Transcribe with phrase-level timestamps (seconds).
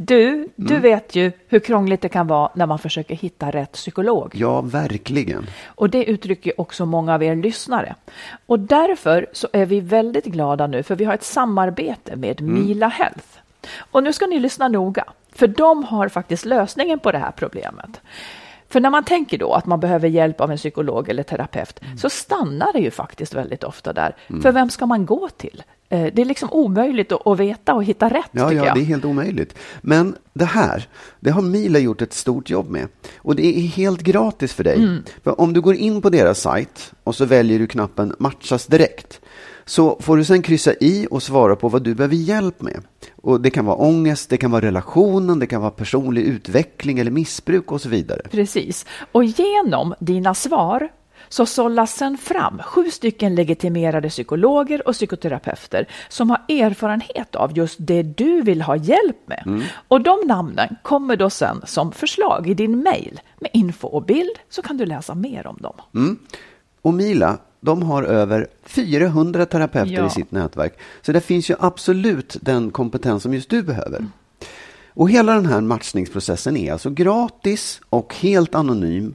[0.00, 4.32] Du, du vet ju hur krångligt det kan vara när man försöker hitta rätt psykolog.
[4.34, 5.46] Ja, verkligen.
[5.66, 7.94] Och det uttrycker också många av er lyssnare.
[8.46, 12.88] Och därför så är vi väldigt glada nu för vi har ett samarbete med Mila
[12.88, 13.26] Health.
[13.78, 18.00] Och nu ska ni lyssna noga, för de har faktiskt lösningen på det här problemet.
[18.68, 22.10] För när man tänker då att man behöver hjälp av en psykolog eller terapeut så
[22.10, 24.16] stannar det ju faktiskt väldigt ofta där.
[24.42, 25.62] För vem ska man gå till?
[25.90, 28.74] Eh, Det är liksom omöjligt att veta och hitta rätt Ja, ja, jag.
[28.76, 29.54] det är helt omöjligt.
[29.80, 30.88] Men det här,
[31.20, 32.88] det har Mila gjort ett stort jobb med.
[33.18, 34.76] Och det är helt gratis för dig.
[34.76, 35.02] Mm.
[35.24, 39.20] För om du går in på deras sajt och så väljer du knappen matchas direkt.
[39.64, 42.82] Så får du sen kryssa i och svara på vad du behöver hjälp med.
[43.16, 47.10] Och det kan vara ångest, det kan vara relationen, det kan vara personlig utveckling eller
[47.10, 48.20] missbruk och så vidare.
[48.30, 48.86] Precis.
[49.12, 50.88] Och genom dina svar
[51.28, 57.76] så sållas sen fram sju stycken legitimerade psykologer och psykoterapeuter som har erfarenhet av just
[57.80, 59.62] det du vill ha hjälp med.
[59.88, 64.38] Och de namnen kommer då sen som förslag i din mejl med info och bild
[64.48, 66.16] så kan du läsa mer om dem.
[66.82, 70.06] Och Mila, de har över 400 terapeuter Ja.
[70.06, 70.78] i sitt nätverk.
[71.02, 74.06] Så det finns ju absolut den kompetens som just du behöver.
[74.88, 79.14] Och hela den här matchningsprocessen är alltså gratis och helt anonym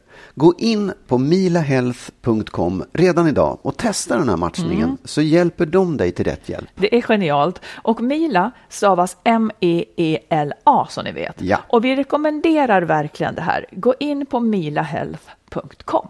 [0.35, 6.11] Gå in på milahealth.com redan idag och testa den här matchningen så hjälper de dig
[6.11, 6.69] till rätt hjälp.
[6.75, 7.61] Det är genialt.
[7.75, 11.41] Och Mila stavas M-E-E-L-A som ni vet.
[11.41, 11.57] Ja.
[11.67, 13.65] Och vi rekommenderar verkligen det här.
[13.71, 16.07] Gå in på milahealth.com.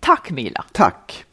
[0.00, 0.64] Tack Mila!
[0.72, 1.24] Tack!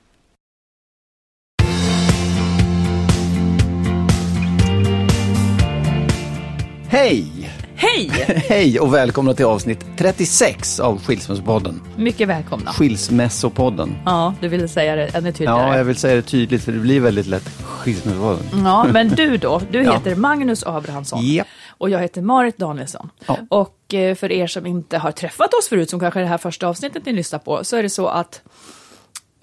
[6.88, 7.43] Hej!
[7.76, 8.10] Hej!
[8.50, 11.82] Hej och välkomna till avsnitt 36 av Skilsmässopodden.
[11.98, 12.72] Mycket välkomna.
[12.74, 13.96] Skilsmässopodden.
[14.06, 15.60] Ja, du ville säga det ännu tydligare.
[15.72, 18.46] Ja, jag vill säga det tydligt för det blir väldigt lätt Skilsmässopodden.
[18.66, 19.62] Ja, men du då?
[19.72, 19.94] Du Ja.
[19.94, 21.26] heter Magnus Abrahamsson.
[21.26, 21.48] Japp.
[21.70, 23.10] Och jag heter Marit Danielsson.
[23.28, 23.38] Ja.
[23.50, 26.38] Och eh, för er som inte har träffat oss förut, som kanske är det här
[26.38, 28.42] första avsnittet ni lyssnar på, så är det så att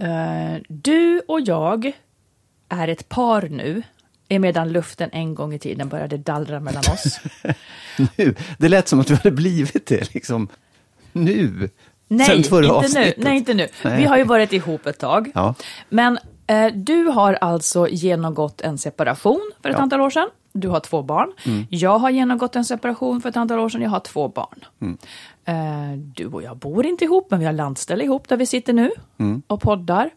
[0.03, 1.93] eh, du och jag
[2.69, 3.83] är ett par nu,
[4.31, 7.21] emedan luften en gång i tiden började dallra mellan oss.
[8.17, 10.49] Nu, det lät som att du hade blivit det liksom
[11.13, 11.71] nu.
[12.09, 12.69] Nej, inte nu.
[12.69, 13.15] avsnittet.
[13.19, 13.69] Nej, inte nu.
[13.85, 13.97] Nej.
[14.01, 15.31] Vi har ju varit ihop ett tag.
[15.35, 15.55] Ja.
[15.89, 19.79] Men eh, du har alltså genomgått en separation för ett Ja.
[19.79, 19.83] Mm.
[19.83, 20.29] antal år sedan.
[20.53, 21.33] Du har två barn.
[21.71, 23.83] Jag har genomgått en separation för ett antal år sedan.
[23.83, 24.65] Jag har två barn.
[24.81, 24.99] Mm.
[25.45, 28.73] Eh, du och jag bor inte ihop, men vi har landställe ihop där vi sitter
[28.73, 29.43] nu Mm.
[29.47, 30.11] och poddar.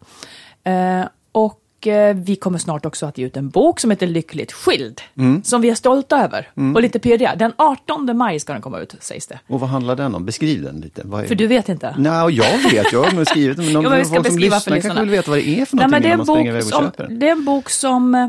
[0.63, 4.51] Eh, och eh, vi kommer snart också att ge ut en bok som heter Lyckligt
[4.51, 5.01] skild.
[5.17, 5.44] Mm.
[5.44, 7.35] Som vi är stolta över och lite pirriga.
[7.35, 9.40] Den 18 maj ska den komma ut, sägs det.
[9.47, 10.25] Och vad handlar den om?
[10.25, 11.02] Beskriv den lite.
[11.02, 11.28] Är...
[11.28, 11.96] För du vet inte?
[11.97, 14.99] Nej, jag vet, jag har skrivit den, men de Jo, men folk som lyssnar kanske
[14.99, 17.17] vill veta vad det är för Nej, någonting men det, är innan springer bok som,
[17.19, 18.28] det är en bok som eh,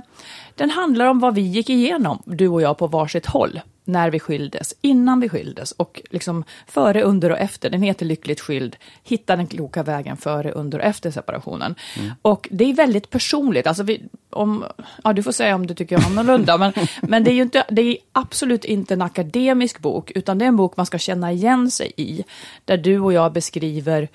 [0.54, 4.20] den handlar om vad vi gick igenom, du och jag, på varsitt håll när vi
[4.20, 7.70] skildes, innan vi skildes och liksom före, under och efter.
[7.70, 11.74] Den heter Lyckligt skild, hitta den kloka vägen före, under och efter separationen.
[11.98, 12.12] Mm.
[12.22, 13.66] Och det är väldigt personligt.
[13.66, 14.64] Alltså vi, om,
[15.04, 16.72] ja, du får säga om du tycker annorlunda, men,
[17.02, 20.48] men det är ju inte, det är absolut inte en akademisk bok, utan det är
[20.48, 22.24] en bok man ska känna igen sig i,
[22.64, 24.08] där du och jag beskriver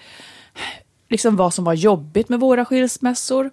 [1.10, 3.52] liksom vad som var jobbigt med våra skilsmässor,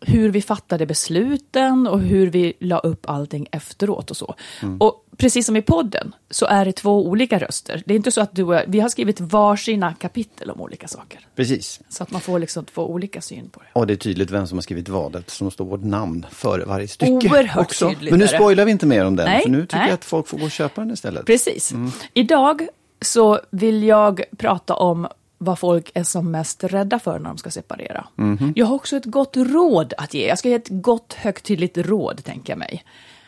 [0.00, 4.34] hur vi fattade besluten och hur vi la upp allting efteråt och så.
[4.78, 7.82] Och precis som i podden så är det två olika röster.
[7.86, 10.88] Det är inte så att du och jag, vi har skrivit varsina kapitel om olika
[10.88, 11.20] saker.
[11.36, 11.80] Precis.
[11.88, 13.80] Så att man får liksom två olika syn på det.
[13.80, 16.64] Och det är tydligt vem som har skrivit vad eftersom det står vårt namn före
[16.64, 17.12] varje stycke.
[17.12, 17.88] Oerhört också.
[17.88, 19.88] tydligt Men nu spoilar vi inte mer om den, Nej, för nu tycker nej.
[19.88, 21.26] jag att folk får gå och köpa den istället.
[21.26, 21.74] Precis.
[22.14, 22.68] Idag
[23.00, 25.08] så vill jag prata om
[25.38, 28.06] vad folk är som mest rädda för när de ska separera.
[28.54, 30.28] Jag har också ett gott råd att ge.
[30.28, 32.84] Jag ska ge ett gott högtidligt råd, tänker jag mig.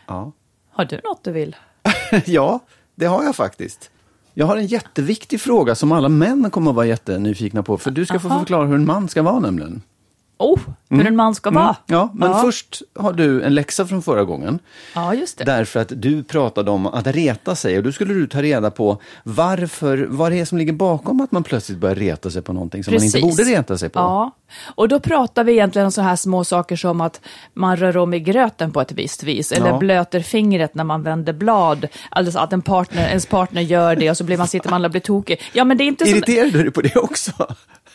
[0.07, 0.33] Ja.
[0.71, 1.57] Har du något du vill?
[2.27, 2.61] ja,
[2.95, 3.91] det har jag faktiskt.
[4.35, 7.79] Jag har en jätteviktig fråga som alla män kommer att vara jättenyfikna på.
[7.79, 8.39] För du ska få Aha.
[8.39, 9.83] förklara hur en man ska vara nämligen.
[10.41, 10.59] Oh,
[10.89, 11.77] hur en man ska vara.
[11.87, 14.59] Ja, men först har du en läxa från förra gången.
[14.95, 15.45] Ja, just det.
[15.45, 19.01] Därför att du pratade om att reta sig och då skulle du ta reda på
[19.23, 22.85] varför, vad det är som ligger bakom att man plötsligt börjar reta sig på någonting
[22.85, 23.99] som man inte borde reta sig på.
[23.99, 24.31] Ja,
[24.75, 27.21] och då pratar vi egentligen om så här små saker som att
[27.55, 29.79] man rör om i gröten på ett visst vis, eller Ja.
[29.79, 34.17] blöter fingret när man vänder blad, alltså att en partner, ens partner gör det och
[34.17, 35.41] så blir man, sitter man och blir tokig.
[35.53, 36.11] Ja, men det är inte så...
[36.11, 37.33] Irriterar du dig på det också?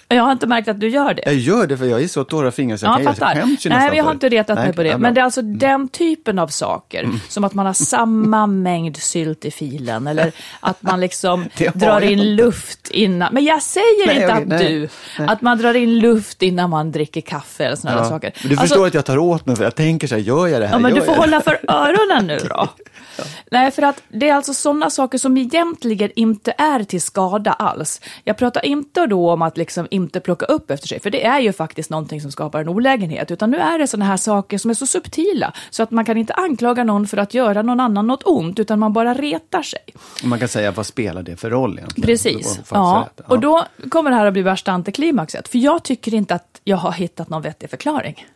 [0.07, 1.21] Jag har inte märkt att du gör det.
[1.25, 3.35] Jag gör det för jag är så torra fingrar så jag, Ja, kan, jag fattar.
[3.41, 4.89] skäms ju Nej, vi har inte retat Nej, mig på det.
[4.89, 4.97] ja.
[4.97, 7.09] Men det är alltså den typen av saker.
[7.29, 10.07] Som att man har samma mängd sylt i filen.
[10.07, 12.43] Eller att man liksom drar jag in inte.
[12.43, 13.33] luft innan.
[13.33, 16.69] Men jag säger Nej, inte okej, att nej, du, att man drar in luft innan
[16.69, 18.09] man dricker kaffe eller sådana Ja.
[18.09, 18.31] saker.
[18.41, 20.47] Men du Alltså, förstår att jag tar åt mig för jag tänker så här, gör
[20.47, 20.73] jag det här?
[20.75, 21.19] Ja, men du får jag det?
[21.21, 22.67] hålla för öronen nu då.
[23.51, 28.01] Nej, för att det är alltså sådana saker som egentligen inte är till skada alls.
[28.23, 31.39] Jag pratar inte då om att liksom inte plocka upp efter sig, för det är
[31.39, 34.69] ju faktiskt någonting som skapar en olägenhet, utan nu är det sådana här saker som
[34.69, 38.07] är så subtila, så att man kan inte anklaga någon för att göra någon annan
[38.07, 39.81] något ont, utan man bara retar sig.
[40.23, 42.07] Man kan säga, vad spelar det för roll egentligen?
[42.07, 42.59] Precis.
[42.71, 43.07] Ja.
[43.17, 43.29] rätt.
[43.29, 46.77] Och då kommer det här att bli värsta antiklimaxet, för jag tycker inte att jag
[46.77, 48.25] har hittat någon vettig förklaring.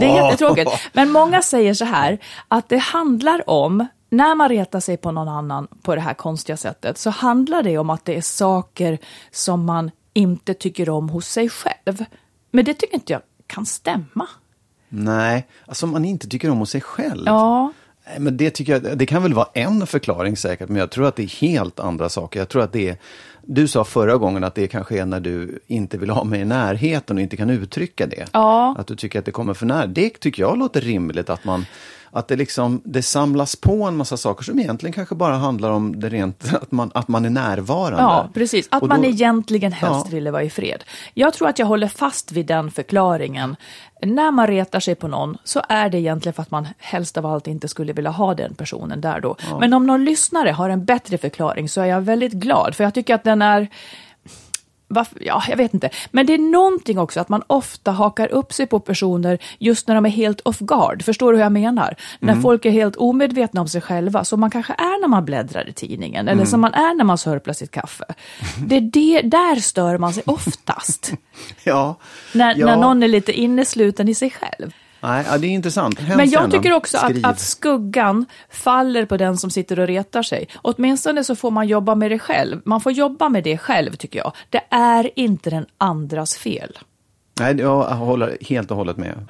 [0.00, 0.70] Det är jättetråkigt.
[0.92, 2.18] Men många säger så här,
[2.48, 6.56] att det handlar om, när man retar sig på någon annan på det här konstiga
[6.56, 8.98] sättet, så handlar det om att det är saker
[9.30, 12.04] som man inte tycker om hos sig själv.
[12.50, 14.28] Men det tycker inte jag kan stämma.
[14.88, 17.22] Nej, alltså man inte tycker om hos sig själv.
[17.26, 17.72] Ja,
[18.18, 21.16] Men det, tycker jag, det kan väl vara en förklaring säkert, men jag tror att
[21.16, 22.40] det är helt andra saker.
[22.40, 22.96] Jag tror att det är,
[23.42, 26.44] du sa förra gången att det kanske är när du inte vill ha mig i
[26.44, 28.26] närheten och inte kan uttrycka det.
[28.32, 28.74] Ja.
[28.78, 29.86] Att du tycker att det kommer för nära.
[29.86, 31.66] Det tycker jag låter rimligt att man
[32.12, 36.00] att det, liksom, det samlas på en massa saker som egentligen kanske bara handlar om
[36.00, 38.02] det rent, att man, att man är närvarande.
[38.02, 38.68] ja precis.
[38.70, 40.10] Att Och man då- egentligen helst Ja.
[40.10, 40.84] ville vara i fred.
[41.14, 43.56] Jag tror att jag håller fast vid den förklaringen.
[44.02, 47.26] När man retar sig på någon så är det egentligen för att man helst av
[47.26, 49.36] allt inte skulle vilja ha den personen där då.
[49.60, 52.94] Men om någon lyssnare har en bättre förklaring så är jag väldigt glad, för jag
[52.94, 53.68] tycker att den är
[54.90, 55.90] varför, ja, jag vet inte.
[56.10, 59.94] Men det är någonting också att man ofta hakar upp sig på personer just när
[59.94, 61.02] de är helt off guard.
[61.02, 61.94] Förstår du hur jag menar?
[62.18, 65.68] När folk är helt omedvetna om sig själva, som man kanske är när man bläddrar
[65.68, 68.04] i tidningen, eller som man är när man sörplar sitt kaffe.
[68.66, 71.12] Det är det, där stör man sig oftast.
[71.64, 71.96] Ja.
[72.34, 72.66] när, ja.
[72.66, 74.72] när någon är lite innesluten i sig själv.
[75.00, 76.00] Nej, ja, det är intressant.
[76.00, 80.22] Hemskt Men jag tycker också att, att skuggan faller på den som sitter och retar
[80.22, 80.48] sig.
[80.62, 82.60] Åtminstone så får man jobba med det själv.
[82.64, 84.32] Man får jobba med det själv tycker jag.
[84.50, 86.78] Det är inte den andras fel.
[87.40, 89.28] Nej, jag håller helt och hållet med.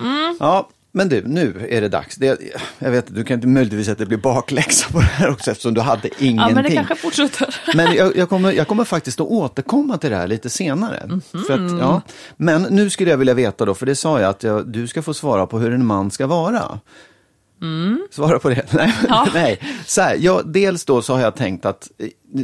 [0.00, 0.36] Mm.
[0.40, 2.16] Ja, men du, nu är det dags.
[2.16, 2.40] Det,
[2.78, 5.74] jag vet, du kan inte möjligtvis att det blir bakläxa på det här också eftersom
[5.74, 6.36] du hade ingenting.
[6.36, 7.56] Ja, men det kanske fortsätter.
[7.74, 11.02] Men jag, jag, kommer, jag kommer faktiskt att återkomma till det här lite senare.
[11.06, 11.20] Mhm.
[11.46, 12.02] För att, ja,
[12.36, 15.02] men nu skulle jag vilja veta då, för det sa jag att jag, du ska
[15.02, 16.80] få svara på hur en man ska vara.
[18.10, 18.66] Svara på det.
[18.72, 19.28] Nej, Ja.
[19.34, 19.60] nej.
[19.86, 21.88] Så här, jag, dels då så har jag tänkt att,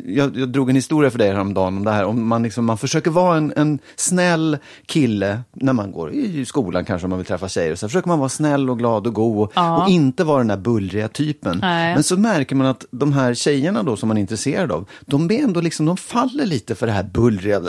[0.04, 2.78] jag, jag drog en historia för dig häromdagen om det här, om man, liksom, man
[2.78, 7.26] försöker vara en, en snäll kille när man går i skolan kanske, om man vill
[7.26, 7.74] träffa tjejer.
[7.74, 9.82] Så försöker man vara snäll och glad och god och, Ja.
[9.84, 11.58] och inte vara den där bullriga typen.
[11.62, 11.94] Nej.
[11.94, 15.30] Men så märker man att de här tjejerna då som man är intresserad av, de
[15.30, 17.62] är ändå liksom, de faller lite för det här bullriga, äh,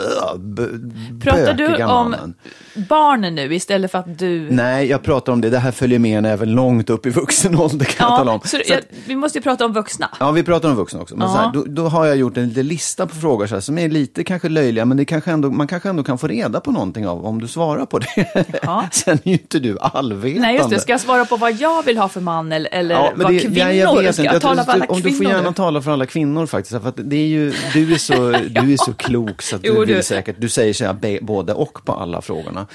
[1.20, 2.34] Pratar du om mannen.
[2.88, 4.50] barnen nu istället för att du...
[4.50, 5.50] Nej, jag pratar om det.
[5.50, 8.40] Det här följer med en även långt upp i vuxen ålder kan jag tala om.
[8.40, 10.10] så, Så jag, att- vi måste ju prata om vuxna.
[10.20, 11.16] Ja, vi pratar om vuxna också.
[11.16, 11.34] Men Ja.
[11.34, 13.78] så här, då, då har jag gjort en liten lista på frågor så här, som
[13.78, 16.70] är lite kanske löjliga, men det kanske ändå, man kanske ändå kan få reda på
[16.72, 18.34] någonting av om du svarar på det.
[18.62, 18.84] Ja.
[18.92, 20.40] Sen är ju inte du allvetande.
[20.40, 20.80] Nej, just det.
[20.80, 23.38] Ska jag svara på vad jag vill ha för man eller, eller Ja, vad det,
[23.38, 23.58] kvinnor...
[23.58, 24.34] ja, jag vet ska inte.
[24.34, 26.82] jag tala för alla om kvinnor du får gärna tala för alla kvinnor faktiskt.
[26.82, 28.14] För det är ju, du, är så,
[28.62, 31.22] du är så klok så att du Jo, vill du- säkert, du säger så här,
[31.24, 32.66] både och på alla frågorna.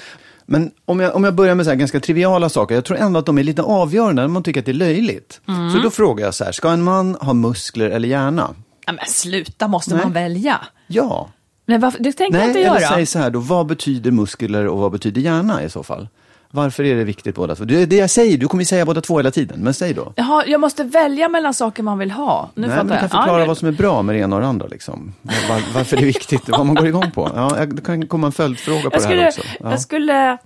[0.46, 3.26] Men om jag, om jag börjar med så ganska triviala saker, jag tror ändå att
[3.26, 5.40] de är lite avgörande när man tycker att det är löjligt.
[5.48, 5.70] Mm.
[5.70, 8.50] Så då frågar jag så här, ska en man ha muskler eller hjärna?
[8.86, 10.04] Ja, men sluta, måste Nej.
[10.04, 10.60] man välja?
[10.86, 11.28] Ja.
[11.66, 11.98] Nej, varför?
[12.02, 12.94] det tänker jag Nej, inte eller göra.
[12.94, 16.08] säg så här då, vad betyder muskler och vad betyder hjärna i så fall?
[16.54, 17.64] Varför är det viktigt båda två?
[17.64, 20.12] Det det jag säger, du kommer ju säga båda två hela tiden, men säg då.
[20.16, 22.50] Jaha, jag måste välja mellan saker man vill ha.
[22.54, 23.10] Nu Nej, men du kan jag.
[23.10, 24.66] förklara Ja, vad som är bra med det ena och det andra.
[24.66, 25.14] Liksom.
[25.22, 27.30] Var, varför det är viktigt, vad man går igång på.
[27.34, 29.42] Ja, jag- det kan komma en följdfråga på jag det skulle, här också.
[29.60, 29.70] Ja.
[29.70, 30.38] jag skulle,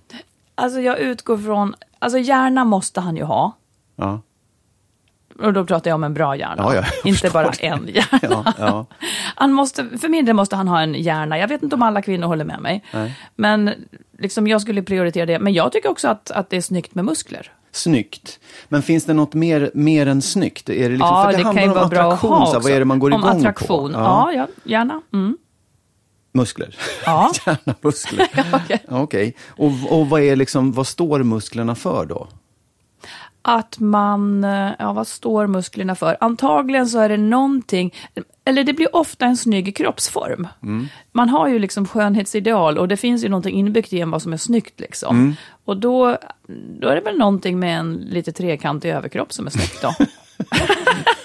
[0.55, 3.53] alltså jag utgår från, alltså hjärna måste han ju ha.
[3.97, 4.21] Ja.
[5.39, 6.75] Och då pratar jag om en bra hjärna.
[6.75, 7.67] Ja, inte bara det.
[7.67, 8.55] en hjärna.
[8.59, 8.87] Ja.
[9.35, 11.39] Han måste, för min del måste han ha en hjärna.
[11.39, 12.85] Jag vet inte om alla kvinnor håller med mig.
[12.93, 13.19] Nej.
[13.35, 13.71] Men
[14.19, 15.39] liksom jag skulle prioritera det.
[15.39, 17.53] Men jag tycker också att, att det är snyggt med muskler.
[17.73, 18.41] Snyggt.
[18.69, 20.71] Men finns det något mer, mer än snyggt?
[20.71, 22.33] Är det liksom, ja, för det, det, kan handlar ju om vara bra att attraktion,
[22.33, 22.69] ha så också.
[22.69, 23.93] vad är det man går om igång attraktion.
[23.93, 23.99] på?
[23.99, 25.01] Ja, ja gärna.
[25.13, 25.37] Mm.
[26.33, 26.77] Muskler.
[27.07, 27.33] Ja.
[27.47, 28.29] Gärna muskler.
[28.53, 28.85] okej.
[28.89, 29.37] Okej.
[29.49, 32.29] Och, och vad, är liksom, vad står musklerna för då?
[33.49, 36.17] Att man, eh, ja vad står musklerna för?
[36.21, 37.95] Antagligen så är det någonting,
[38.45, 40.49] eller det blir ofta en snygg kroppsform.
[40.63, 40.89] Mm.
[41.13, 44.33] Man har ju liksom skönhetsideal och det finns ju någonting inbyggt i en vad som
[44.33, 45.17] är snyggt liksom.
[45.17, 45.35] Mm.
[45.65, 46.19] Och då,
[46.81, 49.95] då är det väl någonting med en lite trekantig överkropp som är snyggt då.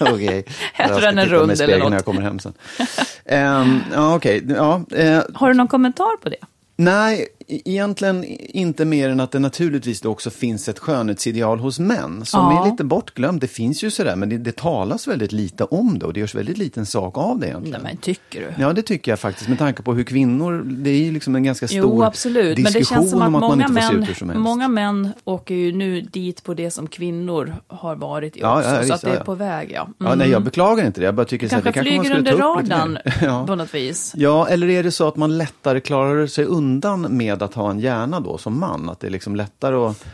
[0.00, 0.44] Okej.
[0.72, 1.90] Hellre Jag ska än en titta rund eller något.
[1.90, 2.52] när jag kommer hem sen.
[3.24, 4.42] Ehm, ja, okej.
[4.48, 6.36] Ja, eh, Har du någon kommentar på det?
[6.76, 7.26] nej,
[7.64, 12.40] egentligen inte mer än att det naturligtvis då också finns ett skönhetsideal hos män som
[12.40, 12.66] Ja.
[12.66, 13.40] är lite bortglömt.
[13.40, 16.34] Det finns ju sådär, men det, det talas väldigt lite om det och det görs
[16.34, 17.80] väldigt liten sak av det egentligen.
[17.82, 18.62] Nej men tycker du?
[18.62, 19.48] Ja, det tycker jag faktiskt.
[19.48, 22.58] Med tanke på hur kvinnor, det är ju liksom en ganska stor Jo, absolut.
[22.58, 24.06] Men det diskussion känns som att om att man många inte får se ut män,
[24.08, 24.40] hur som helst.
[24.40, 28.68] många män åker ju nu dit på det som kvinnor har varit i Ja, också.
[28.70, 29.88] ja, så visst, att det är på väg, ja.
[29.98, 30.18] Ja, Mm.
[30.18, 31.04] nej, jag beklagar inte det.
[31.04, 32.92] Jag bara tycker så här, Kanske det flyger man skulle under ta upp lite radarn
[32.92, 33.14] mer.
[33.22, 33.46] ja.
[33.46, 34.12] på något vis.
[34.16, 37.80] Ja, eller är det så att man lättare klarar sig undan med att ha en
[37.80, 38.90] hjärna då som man?
[38.90, 40.04] Att det är liksom lättare att...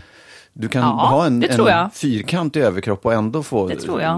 [0.52, 3.70] Du kan Ja, ha en, en fyrkantig överkropp och ändå få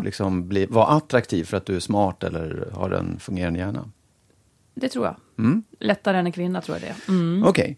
[0.05, 3.85] liksom, bli, vara attraktiv för att du är smart eller har en fungerande hjärna.
[4.75, 5.17] Det tror jag.
[5.38, 5.62] Mm.
[5.81, 7.12] Lättare än en kvinna tror jag det.
[7.12, 7.45] Mm.
[7.47, 7.76] Okej.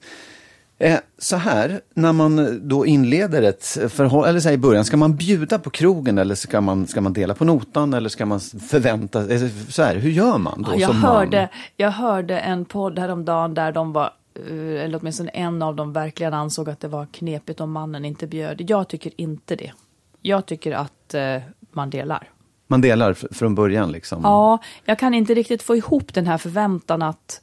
[0.78, 4.96] Eh, så här, när man då inleder ett förhållande, eller så här i början, ska
[4.96, 8.40] man bjuda på krogen eller ska man, ska man dela på notan eller ska man
[8.40, 11.48] förvänta sig, så här, hur gör man då Ja, jag, som hörde, man?
[11.76, 16.34] jag hörde en podd häromdagen där de var, eh, eller åtminstone en av dem verkligen
[16.34, 18.70] ansåg att det var knepigt om mannen inte bjöd.
[18.70, 19.72] Jag tycker inte det.
[20.20, 22.30] Jag tycker att eh, man delar.
[22.66, 24.20] Man delar från början liksom?
[24.22, 27.42] Ja, jag kan inte riktigt få ihop den här förväntan att,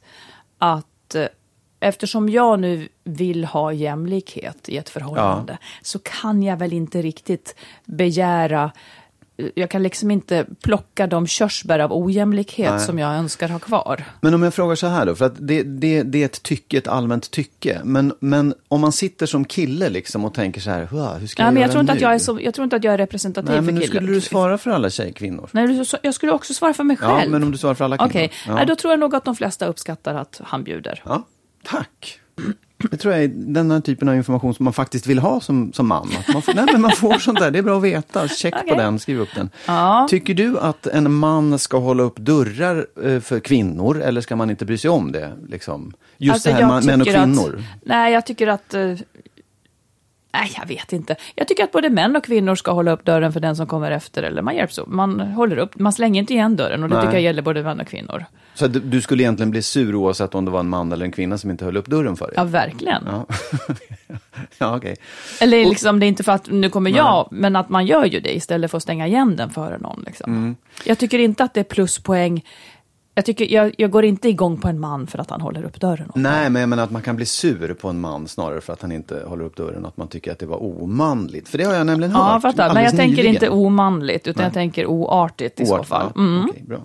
[0.58, 1.26] att eh,
[1.80, 7.56] eftersom jag nu vill ha jämlikhet i ett förhållande så kan jag väl inte riktigt
[7.84, 8.72] begära
[9.54, 12.80] jag kan liksom inte plocka de körsbär av ojämlikhet Nej.
[12.80, 14.04] som jag önskar ha kvar.
[14.20, 16.78] Men om jag frågar så här då, för att det, det, det är ett tycke,
[16.78, 17.80] ett allmänt tycke.
[17.84, 21.42] Men, men om man sitter som kille liksom och tänker så här, "Hua, hur ska
[21.42, 21.96] Ja, jag men göra jag, tror inte nu?
[21.98, 23.80] att jag, är så, jag tror inte att jag är representativ Nej, men för nu
[23.80, 23.94] killar.
[23.94, 25.48] skulle du svara för alla tjejkvinnor.
[25.52, 27.30] Nej, jag skulle också svara för mig Ja, själv.
[27.32, 28.10] men om du svarar för alla kvinnor.
[28.10, 28.54] Okej, Ja.
[28.54, 31.02] Nej, då tror jag nog att de flesta uppskattar att han bjuder.
[31.04, 31.26] Ja,
[31.64, 32.20] tack.
[32.90, 35.72] Det tror jag är den här typen av information som man faktiskt vill ha som,
[35.72, 36.08] som man.
[36.18, 38.28] Att man, får, nej, men man får sånt där, det är bra att veta.
[38.28, 38.76] Check på Okej.
[38.76, 39.50] den, skriv upp den.
[39.66, 40.06] Ja.
[40.10, 44.50] Tycker du att en man ska hålla upp dörrar eh, för kvinnor eller ska man
[44.50, 45.32] inte bry sig om det?
[45.48, 45.92] Liksom?
[46.18, 47.62] Just Alltså, det här man, män och tycker att- kvinnor.
[47.84, 48.74] nej, jag tycker att...
[50.32, 51.16] nej, jag vet inte.
[51.34, 53.90] Jag tycker att både män och kvinnor ska hålla upp dörren för den som kommer
[53.90, 54.22] efter.
[54.22, 54.80] Eller man hjälps.
[54.86, 56.82] Man håller upp, man slänger inte igen dörren.
[56.82, 57.04] Och det Nej.
[57.04, 58.24] tycker jag gäller både män och kvinnor.
[58.54, 61.38] Så du, skulle egentligen bli sur oavsett om det var en man eller en kvinna
[61.38, 62.34] som inte höll upp dörren för dig?
[62.36, 63.02] Ja, verkligen.
[63.06, 63.26] Ja,
[64.58, 64.96] ja okej.
[65.40, 68.20] Eller liksom, det är inte för att nu kommer jag, men att man gör ju
[68.20, 70.02] det istället för att stänga igen den före någon.
[70.06, 70.32] Liksom.
[70.32, 70.56] Mm.
[70.84, 72.44] Jag tycker inte att det är pluspoäng.
[73.14, 75.80] Jag, tycker, jag, jag går inte igång på en man för att han håller upp
[75.80, 76.12] dörren.
[76.14, 78.82] Nej, men jag menar att man kan bli sur på en man snarare för att
[78.82, 79.86] han inte håller upp dörren.
[79.86, 81.48] Att man tycker att det var omanligt.
[81.48, 82.42] För det har jag nämligen Ja, hört.
[82.42, 82.56] fattar.
[82.56, 83.34] Men jag alldeles tänker nyligen.
[83.34, 84.46] inte omanligt, utan Nej.
[84.46, 86.12] jag tänker oartigt i så Oart, fall.
[86.14, 86.20] ja.
[86.20, 86.44] Mm.
[86.50, 86.78] Okej, bra.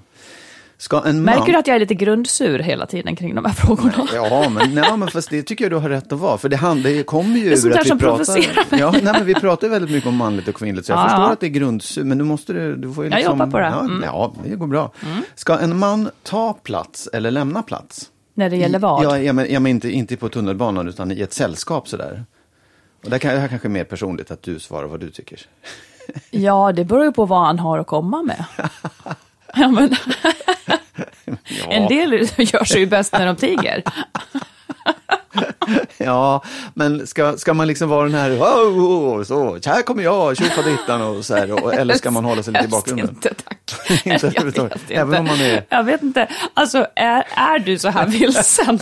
[0.77, 1.24] Ska en man...
[1.36, 4.08] Märker du att jag är lite grundsur hela tiden kring de här frågorna?
[4.13, 6.38] Ja, men, nej, men fast det tycker jag du har rätt att vara.
[6.38, 8.34] För det, hand, det kommer ju är sånt ur att vi pratar...
[8.72, 8.79] mig.
[8.82, 10.86] Ja, nej, men vi pratar väldigt mycket om manligt och kvinnligt.
[10.88, 11.32] Så jag Ja, förstår ja.
[11.32, 13.34] att det är grundsur, men du måste du, du får ju Jag liksom...
[13.39, 13.65] jobbar på det.
[13.65, 14.01] Ja, Mm.
[14.03, 14.91] ja, det går bra.
[15.36, 18.10] Ska en man ta plats eller lämna plats?
[18.34, 19.03] När det gäller vad?
[19.03, 22.25] Ja, jag men, jag men inte, inte på tunnelbanan utan i ett sällskap sådär.
[23.03, 25.39] Och det här kanske är mer personligt att du svarar vad du tycker.
[26.32, 28.46] Ja, det beror ju på vad han har att komma med.
[29.62, 29.95] Ja, men,
[31.25, 31.71] Ja.
[31.71, 33.83] En del gör sig ju bäst när de tiger.
[35.97, 36.43] Ja,
[36.74, 41.01] men ska, ska man liksom vara den här, oh, oh, så, här kommer jag, tjofaderittan
[41.01, 43.09] och så här, och, eller ska man hålla sig lite i bakgrunden?
[43.09, 44.05] inte, tack.
[44.05, 44.77] Inte Jag vet inte.
[44.89, 46.27] Även om man är- Jag vet inte.
[46.53, 48.79] Alltså, är, är du så här vilsen?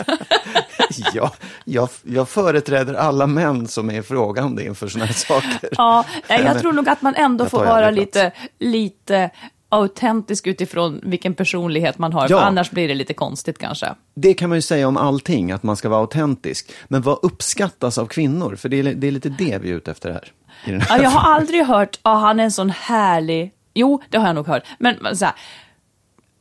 [1.14, 1.30] Ja,
[1.64, 5.68] jag, jag företräder alla män som är frågande inför sådana här saker.
[5.76, 9.30] Ja, jag tror nog att man ändå får vara lite, lite
[9.74, 12.40] autentisk utifrån vilken personlighet man har, Ja.
[12.40, 13.94] annars blir det lite konstigt kanske.
[14.14, 16.72] Det kan man ju säga om allting, att man ska vara autentisk.
[16.88, 18.56] Men vad uppskattas av kvinnor?
[18.56, 20.32] För det är, det är lite det vi är ute efter här.
[20.64, 24.26] Här Ja, jag har aldrig hört, ja han är en sån härlig, jo det har
[24.26, 25.34] jag nog hört, men så här,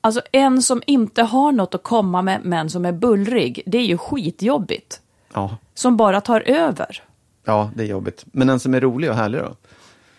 [0.02, 3.86] alltså en som inte har något att komma med men som är bullrig, det är
[3.86, 5.02] ju skitjobbigt.
[5.34, 5.58] ja.
[5.76, 7.04] Som bara tar över.
[7.46, 8.26] ja, det är jobbigt.
[8.32, 9.56] Men den som är rolig och härlig då?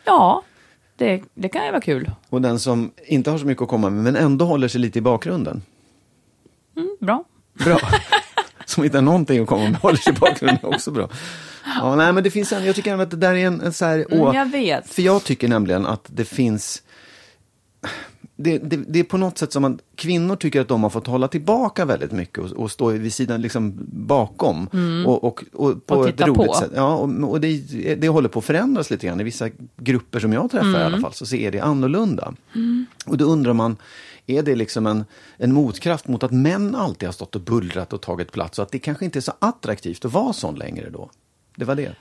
[0.04, 0.42] Ja,
[0.97, 2.11] det, det kan ju vara kul.
[2.29, 4.99] Och den som inte har så mycket att komma med, men ändå håller sig lite
[4.99, 5.63] i bakgrunden?
[6.77, 7.25] Mm, bra.
[7.65, 7.79] Bra.
[8.67, 11.09] Som inte har någonting att komma med, håller sig i bakgrunden också bra.
[11.65, 13.85] Ja, nej, men det finns en, jag tycker att det där är en, en så
[13.85, 14.89] här, Mm, jag vet.
[14.89, 16.83] För jag tycker nämligen att det finns,
[18.37, 21.07] det, det, det är på något sätt som att kvinnor tycker att de har fått
[21.07, 24.67] hålla tillbaka väldigt mycket och, och stå vid sidan, liksom bakom.
[25.07, 26.03] Och, och, och på Mm.
[26.05, 26.55] Och ett roligt på.
[26.55, 26.71] sätt.
[26.75, 27.57] Ja, och, och det,
[27.95, 29.21] det håller på att förändras lite grann.
[29.21, 30.81] I vissa grupper som jag träffar Mm.
[30.81, 32.35] i alla fall så ser det annorlunda.
[33.07, 33.76] Och då undrar man,
[34.26, 35.05] är det liksom en,
[35.37, 38.71] en motkraft mot att män alltid har stått och bullrat och tagit plats och att
[38.73, 41.11] det kanske inte är så attraktivt att vara sån längre då?
[41.57, 41.95] Det var det.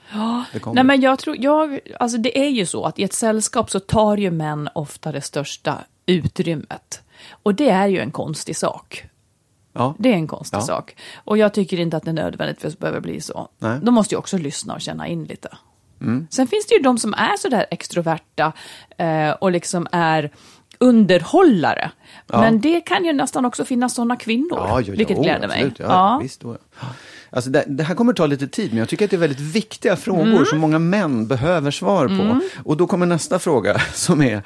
[0.52, 0.74] det kom.
[0.74, 3.80] Nej men jag tror, jag, alltså det är ju så att i ett sällskap så
[3.80, 7.02] tar ju män ofta det största utrymmet.
[7.30, 9.04] Och det är ju en konstig sak.
[9.72, 9.94] ja.
[9.98, 10.62] Det är en konstig Ja.
[10.62, 10.96] sak.
[11.24, 13.48] Och jag tycker inte att det nödvändigtvis behöver bli så.
[13.58, 13.70] Nej.
[13.70, 13.84] Mm.
[13.84, 15.48] De måste ju också lyssna och känna in lite.
[16.30, 18.52] Sen finns det ju de som är sådär extroverta
[18.98, 20.30] eh, och liksom är
[20.78, 21.90] underhållare.
[22.26, 22.40] Ja.
[22.40, 25.56] Men det kan ju nästan också finnas sådana kvinnor, Ja, ja, ja, vilket gläder mig.
[25.62, 26.56] absolut, Ja, Visst, då.
[27.30, 29.40] Alltså det, det här kommer ta lite tid, men jag tycker att det är väldigt
[29.40, 30.44] viktiga frågor Mm.
[30.44, 32.40] som många män behöver svar på.
[32.64, 34.42] Och då kommer nästa fråga som är,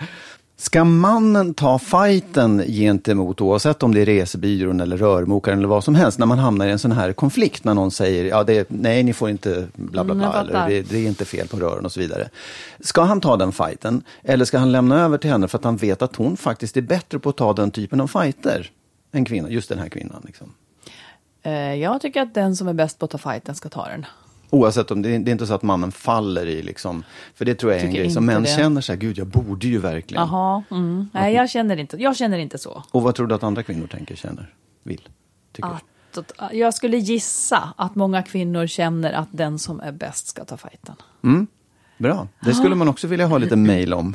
[0.60, 5.94] ska mannen ta fighten gentemot, oavsett om det är resebyrån eller rörmokaren eller vad som
[5.94, 8.66] helst, när man hamnar i en sån här konflikt, när någon säger, ja, det är,
[8.68, 11.56] nej, ni får inte bla bla Mm, bla, eller det, det är inte fel på
[11.56, 12.28] rören och så vidare.
[12.80, 15.76] Ska han ta den fighten, eller ska han lämna över till henne för att han
[15.76, 18.70] vet att hon faktiskt är bättre på att ta den typen av fighter
[19.12, 20.22] än kvinnan, just den här kvinnan?
[20.26, 20.54] Liksom.
[21.42, 24.06] Eh, jag tycker att den som är bäst på att ta fighten ska ta den.
[24.50, 27.72] Oavsett om det, det är inte så att mannen faller i liksom, för det tror
[27.72, 28.48] jag är en grej som män det.
[28.48, 30.22] känner så här, gud jag borde ju verkligen.
[30.22, 31.08] Jaha, mm.
[31.12, 32.82] nej jag känner, inte, jag känner inte så.
[32.90, 35.08] Och vad tror du att andra kvinnor tänker, känner, vill,
[35.52, 35.68] tycker?
[35.68, 40.44] Att, att, jag skulle gissa att många kvinnor känner att den som är bäst ska
[40.44, 40.96] ta fighten.
[41.98, 44.14] Bra, det skulle man också vilja ha lite mail om.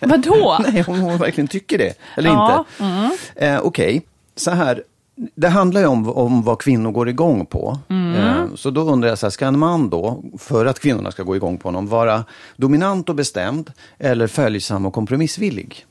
[0.00, 0.58] Vadå?
[0.72, 3.46] Nej, om hon verkligen tycker det, eller Ja, inte.
[3.46, 4.82] Eh, Okej, så här.
[5.16, 7.78] Det handlar ju om, om vad kvinnor går igång på.
[7.90, 11.22] Eh, så då undrar jag, så här, ska en man då, för att kvinnorna ska
[11.22, 12.24] gå igång på honom, vara
[12.56, 15.86] dominant och bestämd eller följsam och kompromissvillig?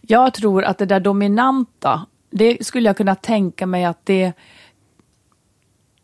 [0.00, 4.32] Jag tror att det där dominanta, det skulle jag kunna tänka mig att det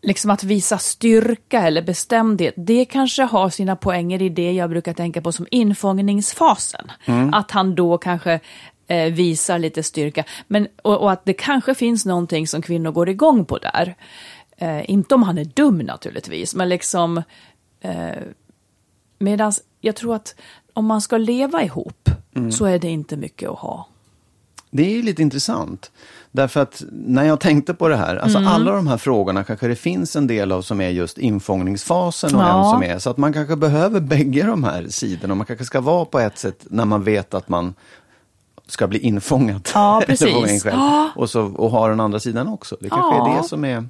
[0.03, 4.93] liksom att visa styrka eller bestämdhet, det kanske har sina poänger i det jag brukar
[4.93, 6.93] tänka på som infångningsfasen.
[7.33, 8.41] Att han då kanske
[8.89, 10.25] eh, visar lite styrka.
[10.47, 13.95] Men, och, och att det kanske finns någonting som kvinnor går igång på där.
[14.57, 17.23] Eh, inte om han är dum naturligtvis, men liksom
[17.81, 18.23] eh,
[19.21, 20.35] Medan jag tror att
[20.75, 22.11] om man ska leva ihop
[22.53, 23.87] så är det inte mycket att ha.
[24.71, 25.91] Det är ju lite intressant.
[26.33, 28.51] Därför att när jag tänkte på det här, alltså Mm.
[28.53, 32.43] alla de här frågorna kanske det finns en del av som är just infångningsfasen och
[32.43, 32.59] Ja.
[32.65, 35.35] en som är, så att man kanske behöver bägge de här sidorna.
[35.35, 37.75] Man kanske ska vara på ett sätt när man vet att man
[38.69, 39.69] ska bli infångad.
[39.75, 40.63] Ja, precis.
[40.63, 40.75] själv.
[40.77, 41.11] Ja.
[41.17, 42.77] Och, så, och ha den andra sidan också.
[42.81, 43.39] Det kanske är Ja.
[43.43, 43.85] det som är...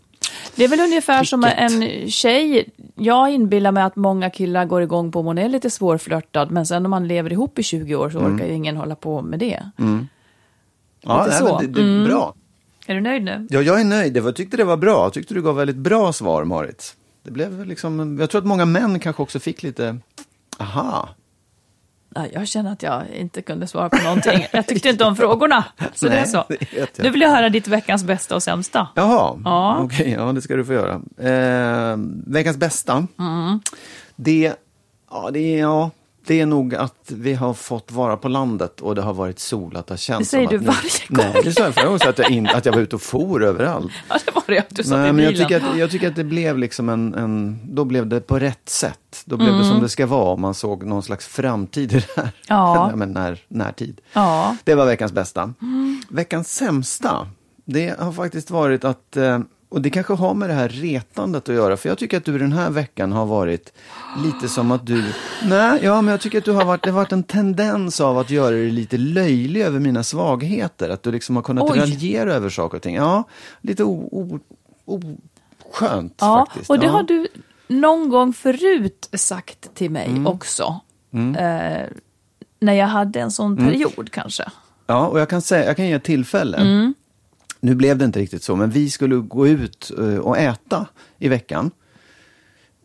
[0.55, 1.59] Det är väl ungefär som Tricket.
[1.61, 2.69] en tjej.
[2.95, 6.67] Jag inbillar mig att många killar går igång på om hon är lite svårflörtad, men
[6.67, 9.39] sen om man lever ihop i 20 år så orkar ju ingen hålla på med
[9.39, 9.63] det.
[11.03, 11.61] Ja, Lite nej, så.
[11.61, 12.35] det, det är bra.
[12.87, 13.47] Är du nöjd nu?
[13.51, 14.17] Ja, jag är nöjd.
[14.17, 15.05] Jag tyckte det var bra.
[15.05, 16.97] Jag tyckte du gav väldigt bra svar, Marit.
[17.25, 19.99] Det blev liksom, jag tror att många män kanske också fick lite,
[20.59, 21.09] aha,
[22.33, 24.47] jag känner att jag inte kunde svara på någonting.
[24.53, 25.65] Jag tyckte inte om frågorna.
[25.95, 26.45] Så det är Nej, så.
[26.49, 26.99] det.
[27.03, 28.89] Nu vill jag höra ditt veckans bästa och sämsta.
[28.95, 29.79] Jaha, Ja.
[29.83, 30.93] okej, ja det ska du få göra.
[31.19, 33.07] Eh, veckans bästa,
[34.17, 34.53] det,
[35.11, 35.91] ja, det, ja,
[36.29, 39.77] det är nog att vi har fått vara på landet och det har varit sol,
[39.77, 41.33] att det har känts Det säger du varje gång.
[41.35, 43.03] Nej, det sa jag förra gången, så att jag, in, att jag var ute och
[43.03, 43.93] for överallt.
[44.09, 46.25] Ja, det var det att du Nej, men jag tycker, att, jag tycker att det
[46.25, 49.23] blev liksom en, en, då blev det på rätt sätt.
[49.25, 52.23] Då blev det som det ska vara man såg någon slags framtid i det här.
[52.23, 52.33] Mm.
[52.49, 52.87] Ja.
[52.89, 54.01] Nej, men när, närtid.
[54.13, 54.57] Ja.
[54.65, 55.55] Det var veckans bästa.
[56.09, 57.29] Veckans sämsta,
[57.65, 61.55] det har faktiskt varit att, eh, och det kanske har med det här retandet att
[61.55, 63.73] göra, för jag tycker att du den här veckan har varit
[64.25, 65.05] lite som att du,
[65.45, 68.19] nej, ja men jag tycker att du har varit, det har varit en tendens av
[68.19, 71.79] att göra dig lite löjlig över mina svagheter, att du liksom har kunnat Oj.
[71.79, 72.95] raljera över saker och ting.
[72.95, 73.25] Ja,
[73.61, 74.39] lite o, o,
[75.65, 76.71] oskönt Ja, faktiskt.
[76.71, 76.93] och det ja.
[76.93, 77.29] har du
[77.69, 80.27] någon gång förut sagt till mig Mm.
[80.27, 80.81] också.
[81.39, 81.87] Eh,
[82.61, 84.45] när jag hade en sån period kanske.
[84.87, 86.95] Ja, och jag kan, säga, jag kan ge ett tillfälle.
[87.61, 87.71] Mm.
[87.71, 90.87] Nu blev det inte riktigt så, men vi skulle gå ut eh, och äta
[91.19, 91.71] i veckan.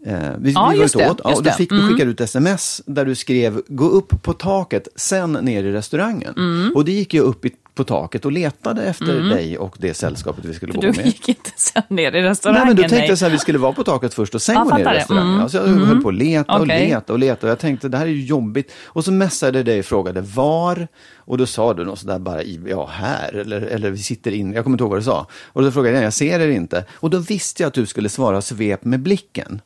[0.05, 1.21] Eh, vi, Ja, vi var ute åt.
[1.23, 1.51] Ja, och då det.
[1.53, 1.89] fick du Mm.
[1.89, 6.33] skicka ut sms där du skrev gå upp på taket, sen ner i restaurangen.
[6.37, 6.71] Mm.
[6.75, 10.45] Och det gick jag upp i, på taket och letade efter dig och det sällskapet
[10.45, 11.05] vi skulle För gå du med.
[11.05, 12.59] gick inte sen ner i restaurangen.
[12.59, 13.09] Nej, men då tänkte nej.
[13.09, 14.97] jag så här, vi skulle vara på taket först och sen Ja, gå ner i
[14.97, 15.35] restaurangen.
[15.35, 15.49] Mm.
[15.49, 16.87] Så jag höll på att leta och Okej.
[16.87, 18.71] leta och leta och jag tänkte det här är ju jobbigt.
[18.85, 22.43] Och så messade jag dig och frågade var och då sa du något sådär bara,
[22.43, 25.27] ja här eller, eller vi sitter in, jag kommer inte ihåg vad du sa.
[25.45, 26.85] Och då frågade jag, jag ser er inte.
[26.93, 29.61] Och då visste jag att du skulle svara svep med blicken.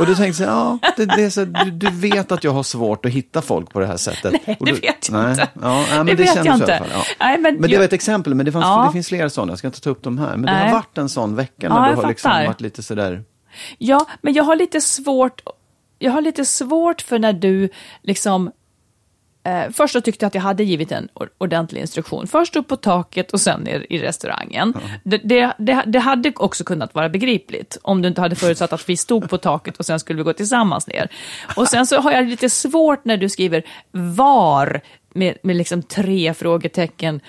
[0.00, 2.62] Och då tänkte jag, ja, det, det är så, du, du vet att jag har
[2.62, 4.32] svårt att hitta folk på det här sättet.
[4.46, 5.48] Nej, det vet jag inte.
[5.62, 6.82] Ja, men Det det, vet kändes jag inte.
[6.94, 7.02] Ja.
[7.20, 8.84] Nej, men men det var ett exempel, men det, fanns, Ja.
[8.86, 10.30] det finns flera sådana, jag ska inte ta upp dem här.
[10.36, 10.66] Men det Nej.
[10.68, 13.24] har varit en sån vecka när Ja, du har liksom varit lite sådär,
[13.78, 15.40] Ja, men jag har lite svårt,
[15.98, 17.68] jag har lite svårt för när du
[18.02, 18.50] liksom
[19.44, 22.26] Eh, först så tyckte jag att jag hade givit en or- ordentlig instruktion.
[22.26, 24.74] Först upp på taket och sen ner i restaurangen.
[25.04, 28.88] Det, det, det, det hade också kunnat vara begripligt om du inte hade förutsatt att
[28.88, 31.08] vi stod på taket och sen skulle vi gå tillsammans ner.
[31.56, 34.80] Och sen så har jag lite svårt när du skriver var
[35.14, 37.20] med, med liksom tre frågetecken.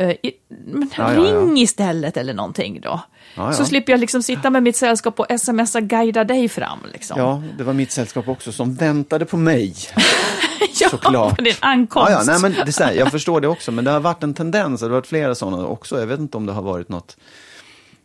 [0.00, 0.32] Eh, i,
[0.66, 1.40] men Ja, ja, ja.
[1.40, 3.00] ring istället eller någonting då.
[3.34, 3.66] Ja, Så ja.
[3.66, 6.78] slipper jag liksom sitta med mitt sällskap och smsa guida dig fram.
[6.92, 7.20] Liksom.
[7.20, 9.74] ja, det var mitt sällskap också som väntade på mig.
[10.80, 11.36] ja, såklart.
[11.36, 12.10] på din ankomst.
[12.10, 14.22] Ja, ja, nej, men det är här, jag förstår det också, men det har varit
[14.22, 15.98] en tendens, det har varit flera sådana också.
[16.00, 17.16] Jag vet inte om det har varit något,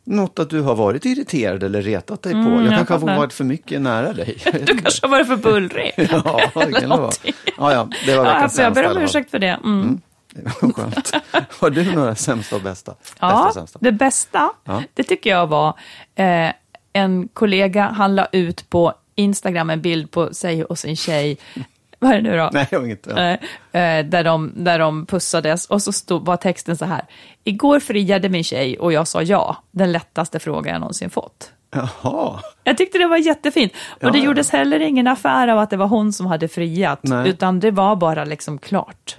[0.03, 2.39] något att du har varit irriterad eller retat dig på.
[2.39, 4.37] jag Mm, jag kanske har varit för mycket nära dig.
[4.45, 5.91] Jag Du kanske har varit för bullrig.
[5.97, 7.11] Ja, det kan det vara.
[7.57, 9.59] Ja, ja, det var Ja, veckans för jag sämsta ber om ursäkt för det.
[9.63, 10.01] Mm.
[10.61, 11.13] Vad Skönt.
[11.59, 12.91] Har du några sämsta och bästa?
[13.01, 13.79] Bästa Ja, och sämsta?
[13.81, 14.83] det bästa, Ja.
[14.93, 15.69] det tycker jag var
[16.15, 16.49] eh,
[16.93, 21.37] en kollega, han la ut på Instagram en bild på sig och sin tjej.
[22.03, 22.49] Vad är det nu då?
[22.53, 22.97] Nej, jag.
[23.05, 23.19] Ja.
[23.79, 27.05] Eh, där, de, där de pussades och så stod, var texten så här.
[27.43, 29.57] Igår friade min tjej och jag sa ja.
[29.71, 31.51] Den lättaste fråga jag någonsin fått.
[31.75, 32.39] Jaha.
[32.63, 33.71] Jag tyckte det var jättefint.
[33.89, 34.25] Och Ja, det ja.
[34.25, 36.99] gjordes heller ingen affär av att det var hon som hade friat.
[37.03, 37.29] Nej.
[37.29, 39.17] Utan det var bara liksom klart.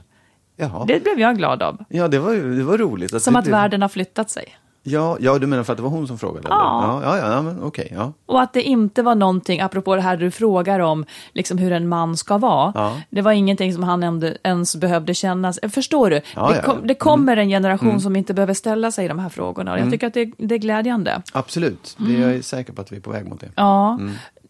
[0.56, 0.84] Jaha.
[0.84, 1.84] Det blev jag glad av.
[1.88, 3.22] Ja, det var, det var roligt.
[3.22, 4.56] Som det, att det, världen har flyttat sig.
[4.86, 6.48] Ja, ja, du menar för att det var hon som frågade?
[6.48, 6.84] Ja.
[6.84, 7.06] Eller?
[7.06, 7.92] Ja, ja, ja, men okej.
[7.94, 8.12] ja.
[8.26, 11.88] Och att det inte var någonting, apropå det här du frågar om, liksom hur en
[11.88, 12.72] man ska vara.
[12.74, 13.00] Ja.
[13.10, 15.52] Det var ingenting som han ens behövde känna.
[15.52, 16.20] Förstår du?
[16.34, 19.72] Ja, det, kom, det kommer en generation som inte behöver ställa sig de här frågorna.
[19.72, 21.22] Och jag tycker att det, det är glädjande.
[21.32, 21.96] Absolut.
[21.98, 23.50] Det, jag är säker på att vi är på väg mot det.
[23.54, 23.98] Ja.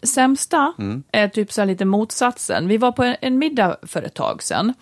[0.03, 0.73] Sämsta
[1.13, 2.69] är typ så lite motsatsen.
[2.69, 4.75] Vi var på en, en middag för ett tag sedan.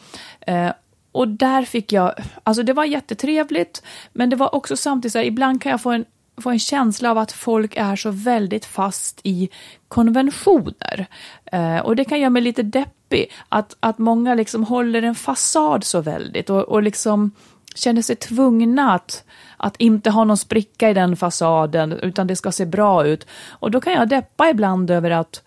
[1.12, 5.24] Och där fick jag, alltså det var jättetrevligt, men det var också samtidigt så här,
[5.24, 6.04] ibland kan jag få en,
[6.42, 9.48] få en känsla av att folk är så väldigt fast i
[9.88, 11.06] konventioner.
[11.52, 15.84] Eh, och det kan göra mig lite deppig, att, att många liksom håller en fasad
[15.84, 17.32] så väldigt och, och liksom
[17.74, 19.24] känner sig tvungna att,
[19.56, 23.26] att inte ha någon spricka i den fasaden, utan det ska se bra ut.
[23.48, 25.42] Och då kan jag deppa ibland över att,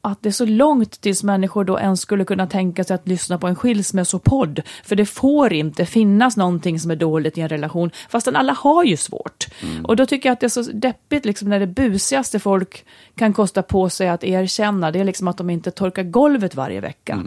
[0.00, 3.38] att det är så långt tills människor då ens skulle kunna tänka sig att lyssna
[3.38, 4.62] på en skilsmässopodd.
[4.84, 8.84] För det får inte finnas någonting som är dåligt i en relation, fastän alla har
[8.84, 9.46] ju svårt.
[9.84, 12.84] Och då tycker jag att det är så deppigt liksom, när det busigaste folk
[13.14, 16.80] kan kosta på sig att erkänna, det är liksom att de inte torkar golvet varje
[16.80, 17.24] vecka.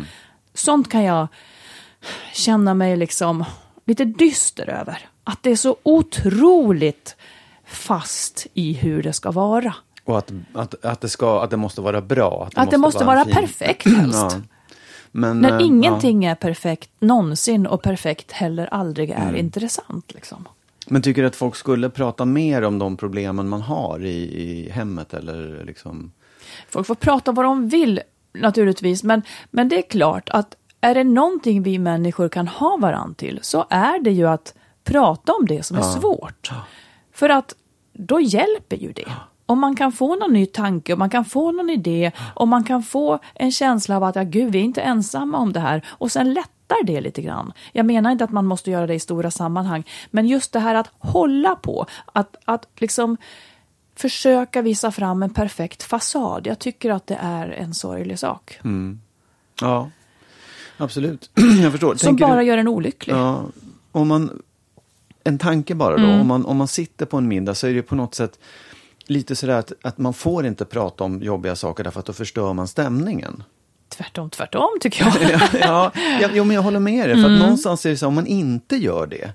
[0.54, 1.28] Sånt kan jag
[2.34, 3.46] känna mig liksom
[3.86, 5.10] lite dyster över.
[5.24, 7.16] Att det är så otroligt
[7.66, 9.74] fast i hur det ska vara.
[10.06, 12.44] Och att, att, att, det ska, att det måste vara bra.
[12.48, 14.20] Att det, Att det måste vara fin- perfekt helst.
[14.20, 14.32] Ja.
[15.12, 19.36] Men, När eh, ingenting är perfekt någonsin och perfekt heller aldrig är Mm.
[19.36, 20.14] intressant.
[20.14, 20.42] Liksom.
[20.46, 20.52] Ja.
[20.88, 24.70] Men tycker du att folk skulle prata mer om de problemen man har i, i
[24.70, 25.14] hemmet?
[25.14, 26.12] Eller liksom...
[26.70, 28.02] Folk får prata vad de vill
[28.34, 33.16] naturligtvis, men, men det är klart att är det någonting vi människor kan ha varann
[33.16, 36.52] till så är det ju att prata om det som är svårt.
[37.14, 37.56] För att
[37.94, 39.12] då hjälper ju det.
[39.52, 42.64] Om man kan få någon ny tanke, om man kan få någon idé, om man
[42.64, 45.86] kan få en känsla av att ja, gud, vi är inte ensamma om det här
[45.88, 47.54] och sen lättar det lite grann.
[47.72, 50.76] Jag menar inte att man måste göra det i stora sammanhang, men just det här
[50.76, 53.18] att hålla på, att, att liksom
[53.96, 56.48] försöka visa fram en perfekt fasad.
[56.48, 58.60] Jag tycker att det är en sorglig sak.
[59.62, 59.90] Ja,
[60.78, 61.30] absolut.
[61.62, 61.96] Jag förstår.
[61.96, 63.16] Som Tänker bara du, gör en olycklig.
[63.16, 63.46] ja,
[63.92, 64.42] om man,
[65.24, 66.04] En tanke bara då.
[66.04, 66.22] Mm.
[66.22, 68.40] Om, man, om man sitter på en middag så är det på något sätt
[69.12, 72.54] lite sådär att, att man får inte prata om jobbiga saker därför att då förstör
[72.54, 73.44] man stämningen.
[73.90, 75.14] Tvärtom, tvärtom tycker jag.
[75.32, 77.16] ja, ja, ja, jo, men jag håller med dig.
[77.16, 77.34] För Mm.
[77.34, 79.32] att någonstans är det så om man inte gör det,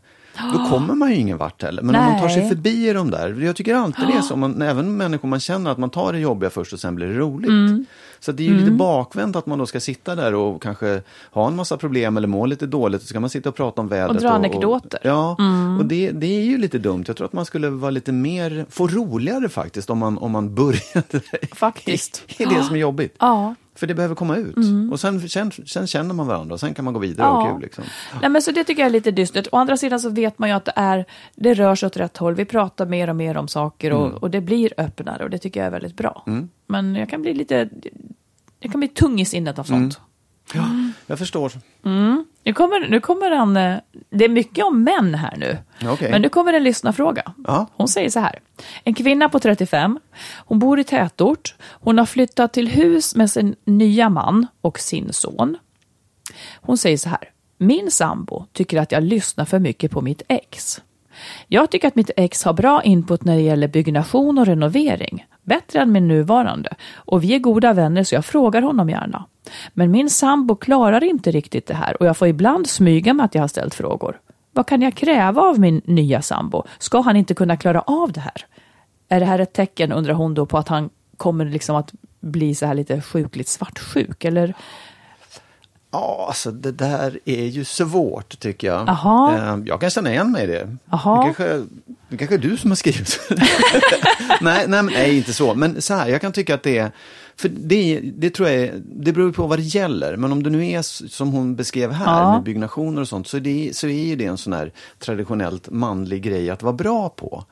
[0.52, 1.82] då kommer man ju ingen vart heller.
[1.82, 2.48] Men om man tar sig Nej.
[2.48, 5.78] förbi de där, jag tycker alltid det är så, man, även människor man känner att
[5.78, 7.48] man tar det jobbiga först och sen blir det roligt.
[7.48, 7.86] Mm.
[8.20, 8.64] Så det är ju Mm.
[8.64, 12.28] lite bakvänt att man då ska sitta där och kanske ha en massa problem eller
[12.28, 13.00] må lite dåligt.
[13.02, 14.16] Så ska man sitta och prata om vädret.
[14.16, 15.00] Och dra anekdoter.
[15.04, 15.16] Mm.
[15.16, 15.36] ja,
[15.78, 17.04] och det, det är ju lite dumt.
[17.06, 20.54] Jag tror att man skulle vara lite mer, få roligare faktiskt om man, om man
[20.54, 21.20] började
[21.54, 22.22] Faktiskt.
[22.28, 23.14] i, i det som är jobbigt.
[23.18, 23.54] Ja.
[23.76, 24.56] För det behöver komma ut.
[24.92, 27.48] Och sen, sen, sen känner man varandra och sen kan man gå vidare Ja.
[27.48, 27.62] och kul.
[27.62, 27.84] Liksom.
[28.20, 29.48] Nej, men så det tycker jag är lite dystert.
[29.52, 32.16] Å andra sidan så vet man ju att det, är, det rör sig åt rätt
[32.16, 32.34] håll.
[32.34, 35.60] Vi pratar mer och mer om saker och, och det blir öppnare och det tycker
[35.60, 36.24] jag är väldigt bra.
[36.66, 37.68] Men jag kan bli lite,
[38.60, 40.00] jag kan bli tung i sinnet av sånt.
[41.06, 41.52] Jag förstår.
[42.42, 43.76] Nu kommer, nu kommer han, eh,
[44.10, 45.58] det är mycket om män här nu.
[45.84, 46.10] Okej.
[46.10, 47.32] Men nu kommer en lyssnarfråga.
[47.46, 47.66] Ja.
[47.72, 48.40] Hon säger så här.
[48.84, 49.98] En kvinna på 35,
[50.36, 51.54] hon bor i tätort.
[51.62, 55.56] Hon har flyttat till hus med sin nya man och sin son.
[56.60, 57.30] Hon säger så här.
[57.58, 60.80] Min sambo tycker att jag lyssnar för mycket på mitt ex.
[61.48, 65.26] Jag tycker att mitt ex har bra input när det gäller byggnation och renovering.
[65.42, 66.74] Bättre än min nuvarande.
[66.94, 69.24] Och vi är goda vänner så jag frågar honom gärna.
[69.72, 73.34] Men min sambo klarar inte riktigt det här och jag får ibland smyga med att
[73.34, 74.20] jag har ställt frågor.
[74.52, 76.64] Vad kan jag kräva av min nya sambo?
[76.78, 78.46] Ska han inte kunna klara av det här?
[79.08, 82.54] Är det här ett tecken, undrar hon då, på att han kommer liksom att bli
[82.54, 84.24] så här lite sjukligt svartsjuk?
[84.24, 84.54] Eller?
[85.96, 88.88] Ja, alltså det där är ju svårt tycker jag.
[88.88, 89.34] Jaha.
[89.54, 90.76] Eh, Jag kan känna igen mig i det.
[90.90, 91.16] Jaha.
[91.18, 91.66] Det kanske,
[92.08, 93.20] det kanske är du som har skrivit.
[94.40, 95.54] nej, nej, nej, inte så.
[95.54, 96.90] Men så här, jag kan tycka att det är...
[97.38, 100.16] För det, det tror jag är, det beror på vad det gäller.
[100.16, 102.32] Men om det nu är som hon beskrev här Ja.
[102.32, 103.28] med byggnationer och sånt.
[103.28, 107.08] Så, det, så är ju det en sån här traditionellt manlig grej att vara bra
[107.08, 107.26] på.
[107.28, 107.44] Och,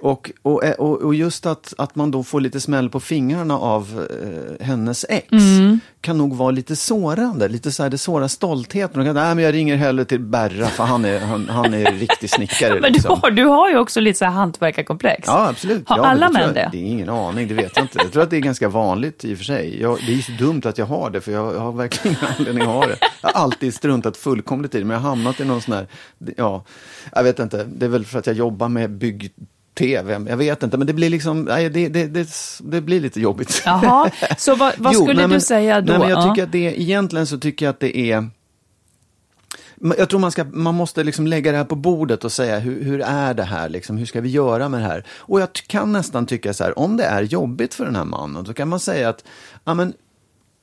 [0.00, 4.66] och, och, och just att, att man då får lite smäll på fingrarna av eh,
[4.66, 5.28] hennes ex
[6.00, 7.48] kan nog vara lite sårande.
[7.48, 9.04] Lite så här, det sårar stoltheten.
[9.04, 12.30] Kan, Nej, men jag ringer hellre till Berra för han är, han, han är riktig
[12.30, 12.74] snickare.
[12.80, 13.20] Men du liksom.
[13.22, 15.26] har, du har ju också lite så här hantverkarkomplex.
[15.26, 15.88] Ja, absolut.
[15.88, 16.68] Har ja, alla män det?
[16.72, 17.98] Det är ingen aning, det vet jag inte.
[18.02, 19.80] Jag tror att det är ganska vanligt i och för sig.
[19.80, 22.16] Jag, det är ju så dumt att jag har det, för jag, jag har verkligen
[22.16, 22.98] ingen anledning att ha det.
[23.22, 25.86] Jag har alltid struntat fullkomligt i det, men jag har hamnat i någon sån här,
[26.36, 26.64] ja,
[27.14, 29.32] jag vet inte, det är väl för att jag jobbar med bygg
[29.78, 32.28] tv, jag vet inte, men det blir liksom, nej, det, det, det,
[32.60, 33.62] det blir lite jobbigt.
[33.64, 35.92] Jaha, så vad, vad Jo, skulle nej, du men- säga då?
[35.92, 36.30] Nej, men jag Ja.
[36.34, 38.28] tycker att det, egentligen så tycker jag att det är
[39.98, 42.84] jag tror man, ska, man måste liksom lägga det här på bordet och säga hur,
[42.84, 45.04] hur är det här, liksom, hur ska vi göra med det här?
[45.10, 48.46] Och jag kan nästan tycka så här, om det är jobbigt för den här mannen,
[48.46, 49.24] så kan man säga att,
[49.64, 49.92] ja men,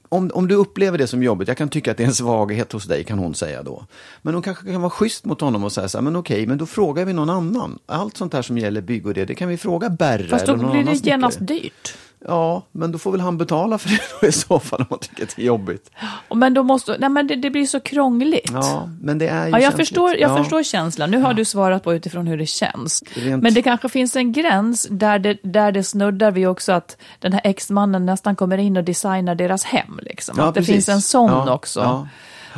[0.09, 2.71] om, om du upplever det som jobbigt, jag kan tycka att det är en svaghet
[2.71, 3.85] hos dig, kan hon säga då.
[4.21, 6.57] Men hon kanske kan vara schysst mot honom och säga så här, men okej, men
[6.57, 7.79] då frågar vi någon annan.
[7.85, 10.53] Allt sånt här som gäller bygg och det, det kan vi fråga Berra Fast då
[10.53, 11.17] eller någon blir annan det snickare.
[11.17, 11.97] genast dyrt.
[12.27, 13.89] Ja, men då får väl han betala för
[14.21, 15.91] det i så fall om han tycker att det är jobbigt.
[16.35, 18.49] Men då måste, nej men det, det blir så krångligt.
[18.53, 19.87] Ja, men det är ju Ja, jag känsligt.
[19.87, 20.37] förstår, jag ja.
[20.37, 21.11] förstår känslan.
[21.11, 23.03] Nu har du svarat på utifrån hur det känns.
[23.13, 26.97] Rent- Men det kanske finns en gräns där det, där det snuddar vid också att
[27.19, 29.99] den här exmannen nästan kommer in och designar deras hem.
[30.01, 30.35] Liksom.
[30.37, 30.73] Ja, att det precis.
[30.75, 32.07] finns en sån Ja, också.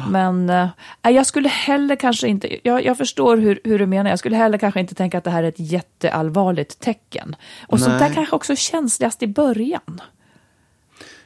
[0.10, 0.70] Men eh,
[1.02, 4.58] jag skulle heller kanske inte, jag, jag förstår hur, hur du menar, jag skulle heller
[4.58, 7.36] kanske inte tänka att det här är ett jätteallvarligt tecken.
[7.68, 10.02] Och sånt där kanske också känsligast i början.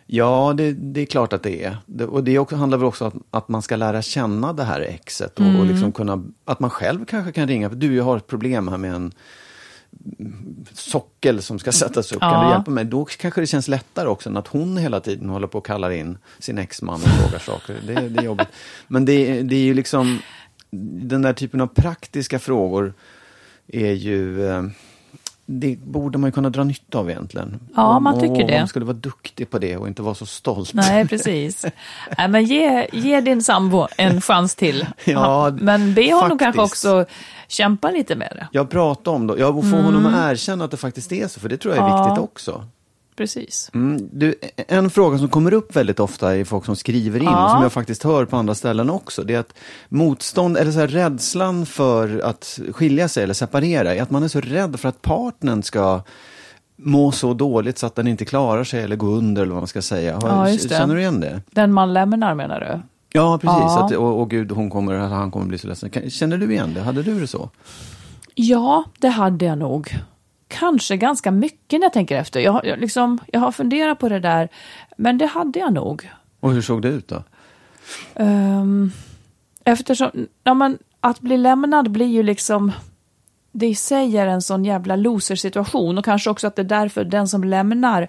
[0.06, 1.78] Ja, det, det är klart att det är.
[1.86, 4.64] Det, och det också, handlar väl också om att, att man ska lära känna det
[4.64, 5.60] här exet och, Mm.
[5.60, 7.70] och liksom kunna, att man själv kanske kan ringa.
[7.70, 9.12] För du, jag har ett problem här med en
[10.74, 12.20] sockel som ska sättas upp.
[12.20, 12.44] Kan Ja.
[12.44, 12.86] du hjälpa mig?
[12.86, 15.92] Då kanske det känns lättare också än att hon hela tiden håller på och kallar
[15.92, 17.78] in sin exman och frågar saker.
[17.88, 18.48] Det, det är jobbigt.
[18.88, 20.20] Men det, det är ju liksom,
[21.02, 22.94] den där typen av praktiska frågor
[23.68, 24.64] är ju, eh,
[25.60, 27.60] det borde man ju kunna dra nytta av egentligen.
[27.76, 28.60] Ja, man tycker och det.
[28.60, 30.74] Man skulle vara duktig på det och inte vara så stolt.
[30.74, 31.66] Nej, precis.
[32.18, 34.86] Nej, men ge, ge din sambo en chans till.
[35.04, 36.40] Ja, men be honom faktiskt.
[36.40, 37.06] kanske också
[37.48, 38.48] kämpa lite med det.
[38.52, 41.50] Jag pratar om det, jag får honom att erkänna att det faktiskt är så, för
[41.50, 41.98] det tror jag är Mm.
[42.02, 42.08] Ja.
[42.08, 42.66] viktigt också.
[43.22, 43.70] Precis.
[43.74, 44.36] Mm, du,
[44.68, 47.46] en fråga som kommer upp väldigt ofta i folk som skriver in, Ja.
[47.46, 49.54] och som jag faktiskt hör på andra ställen också, det är att
[49.90, 54.28] motstånd, eller så här, rädslan för att skilja sig eller separera, är att man är
[54.28, 56.02] så rädd för att partnern ska
[56.76, 59.68] må så dåligt så att den inte klarar sig eller gå under eller vad man
[59.68, 60.16] ska säga.
[60.16, 60.58] Har- Ja.
[60.58, 61.42] Känner du igen det?
[61.52, 62.82] Den man lämnar menar du?
[63.14, 63.58] Ja, precis.
[63.60, 63.86] Ja.
[63.86, 66.10] Att, och, och gud, hon kommer, han kommer bli så ledsen.
[66.10, 66.82] Känner du igen det?
[66.82, 67.50] Hade du det så?
[68.36, 69.96] Ja, det hade jag nog.
[70.52, 72.40] Kanske ganska mycket när jag tänker efter.
[72.40, 74.50] Jag, jag, liksom, jag har funderat på det där,
[74.98, 76.10] men det hade jag nog.
[76.40, 77.24] Och hur såg det ut då?
[78.16, 78.92] Um,
[79.64, 82.72] eftersom, ja, men, att bli lämnad blir ju liksom,
[83.52, 87.04] det i sig är en sån jävla loser-situation och kanske också att det är därför
[87.04, 88.08] den som lämnar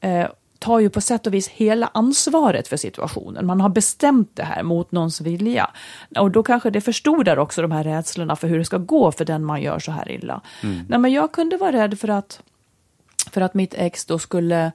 [0.00, 0.26] eh,
[0.62, 3.46] tar ju på sätt och vis hela ansvaret för situationen.
[3.46, 5.70] Man har bestämt det här mot någons vilja.
[6.16, 9.24] Och då kanske det förstorar också de här rädslorna för hur det ska gå för
[9.24, 10.40] den man gör så här illa.
[10.88, 12.40] Nej, men jag kunde vara rädd för att,
[13.30, 14.72] för att mitt ex då skulle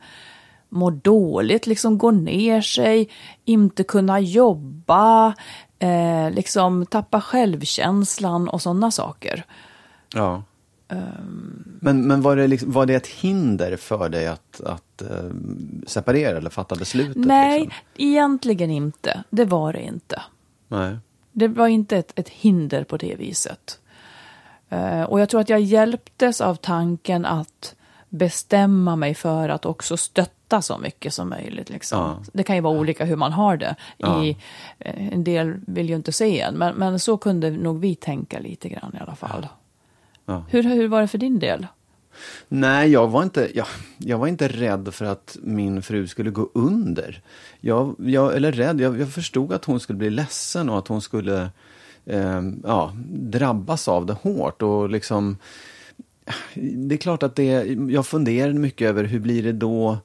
[0.70, 3.10] må dåligt, liksom gå ner sig,
[3.46, 5.34] inte kunna jobba,
[5.80, 9.46] eh, liksom tappa självkänslan och sådana saker.
[10.14, 10.44] Ja.
[10.90, 15.32] Um, men men var, det liksom, var det ett hinder för dig att, att uh,
[15.88, 17.26] separera eller fatta beslutet?
[17.26, 17.78] Nej, liksom?
[17.96, 19.24] egentligen inte.
[19.30, 20.22] Det var det inte.
[20.68, 20.98] Nej.
[21.32, 23.80] Det var inte ett, ett hinder på det viset.
[24.74, 27.76] Uh, och jag tror att jag hjälptes av tanken att
[28.10, 31.70] bestämma mig för att också stötta så mycket som möjligt.
[31.70, 32.00] Liksom.
[32.00, 32.20] Ja.
[32.34, 33.76] Det kan ju vara olika hur man har det.
[33.98, 34.24] Ja.
[34.24, 34.38] I,
[34.80, 38.40] eh, en del vill ju inte se en, men, men så kunde nog vi tänka
[38.40, 39.40] lite grann i alla fall.
[39.42, 39.50] Ja.
[40.50, 41.68] Hur, hur var det för din del?
[42.48, 46.50] Nej, jag var, inte, jag, jag var inte rädd för att min fru skulle gå
[46.54, 47.22] under.
[47.60, 51.02] Jag, jag, eller rädd, jag, jag förstod att hon skulle bli ledsen och att hon
[51.02, 51.50] skulle
[52.06, 54.62] eh, ja, drabbas av det hårt.
[54.62, 55.38] Och liksom,
[56.76, 59.98] det är klart att det, jag funderade mycket över hur blir det då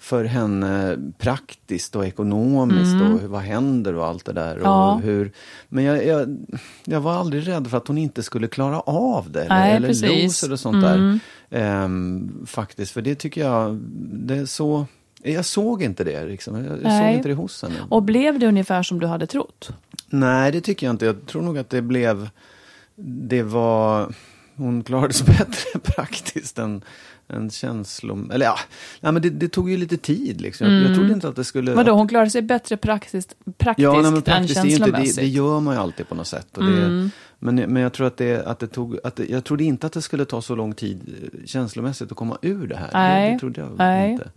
[0.00, 3.12] för henne praktiskt och ekonomiskt Mm.
[3.14, 4.60] och vad händer och allt det där.
[4.62, 4.94] Ja.
[4.94, 5.32] Och hur,
[5.68, 6.36] men jag, jag,
[6.84, 9.46] jag var aldrig rädd för att hon inte skulle klara av det.
[9.48, 10.04] Nej, eller eller precis.
[10.04, 10.22] Mm.
[10.24, 11.20] loser och sånt där.
[11.50, 13.74] Ehm, faktiskt, för det tycker jag,
[14.12, 14.86] det är så...
[15.22, 16.56] Jag såg inte det, liksom.
[16.56, 17.16] jag, jag såg Nej.
[17.16, 17.74] inte det hos henne.
[17.88, 19.70] Och blev det ungefär som du hade trott?
[20.06, 21.06] Nej, det tycker jag inte.
[21.06, 22.28] Jag tror nog att det blev...
[22.96, 24.12] Det var...
[24.56, 26.84] Hon klarade sig bättre praktiskt än,
[27.30, 28.30] än känslom...
[28.30, 28.58] Eller ja,
[29.00, 30.40] nej, men det, det tog ju lite tid.
[30.40, 30.70] Liksom.
[30.72, 31.74] Jag, jag trodde inte att det skulle...
[31.74, 34.84] Vadå, hon klarade sig bättre praktiskt, praktiskt Ja, nej, men än praktiskt är ju inte,
[34.84, 35.16] det, känslomässigt?
[35.16, 36.58] det gör man ju alltid på något sätt.
[36.58, 39.64] Och det, men, men jag tror att det, att det tog, att det, jag trodde
[39.64, 42.90] inte att det skulle ta så lång tid eh, känslomässigt att komma ur det här.
[42.92, 44.12] Nej, Det, trodde jag nej.
[44.12, 44.30] inte.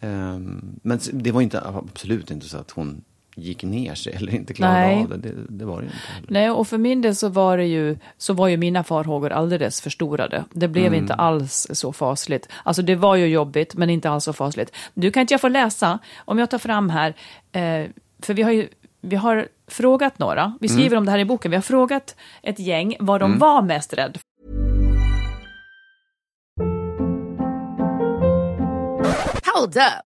[0.00, 3.04] Ehm, men det var inte, absolut inte så att hon
[3.36, 5.02] gick ner sig eller inte klarade Nej.
[5.02, 5.16] av det.
[5.16, 5.34] det.
[5.48, 6.28] Det var det inte heller.
[6.30, 9.80] Nej, och för min del så var det ju, så var ju mina farhågor alldeles
[9.80, 10.44] förstorade.
[10.52, 10.98] Det blev Mm.
[10.98, 12.48] inte alls så fasligt.
[12.64, 14.76] Alltså det var ju jobbigt, men inte alls så fasligt.
[14.94, 17.14] Du kan inte jag få läsa, om jag tar fram här,
[17.52, 17.86] eh,
[18.22, 18.68] för vi har ju
[19.02, 20.98] vi har frågat några, vi skriver Mm.
[20.98, 24.18] om det här i boken, vi har frågat ett gäng vad de var mest rädd
[29.54, 30.09] Hold up.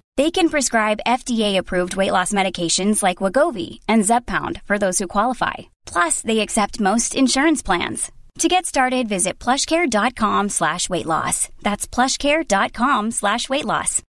[0.21, 5.53] They can prescribe FDA-approved weight loss medications like Wagovi and Zepbound for those who qualify.
[5.93, 8.11] Plus, they accept most insurance plans.
[8.39, 11.49] To get started, visit plushcare.com slash weight loss.
[11.63, 14.01] That's plushcare.com slash weight loss.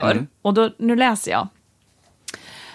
[0.00, 0.26] för.
[0.42, 1.48] Och då, nu läser jag.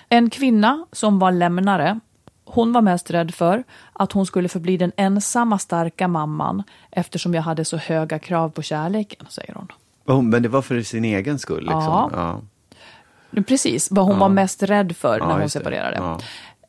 [0.09, 1.99] En kvinna som var lämnare,
[2.45, 3.63] hon var mest rädd för
[3.93, 8.61] att hon skulle förbli den ensamma starka mamman eftersom jag hade så höga krav på
[8.61, 9.67] kärleken, säger hon.
[10.05, 11.63] Oh, men det var för sin egen skull?
[11.63, 11.81] Liksom.
[11.83, 12.09] Ja.
[13.31, 13.41] Ja.
[13.47, 14.19] Precis, vad hon Ja.
[14.19, 15.59] var mest rädd för Ja, när hon just det.
[15.59, 15.97] separerade.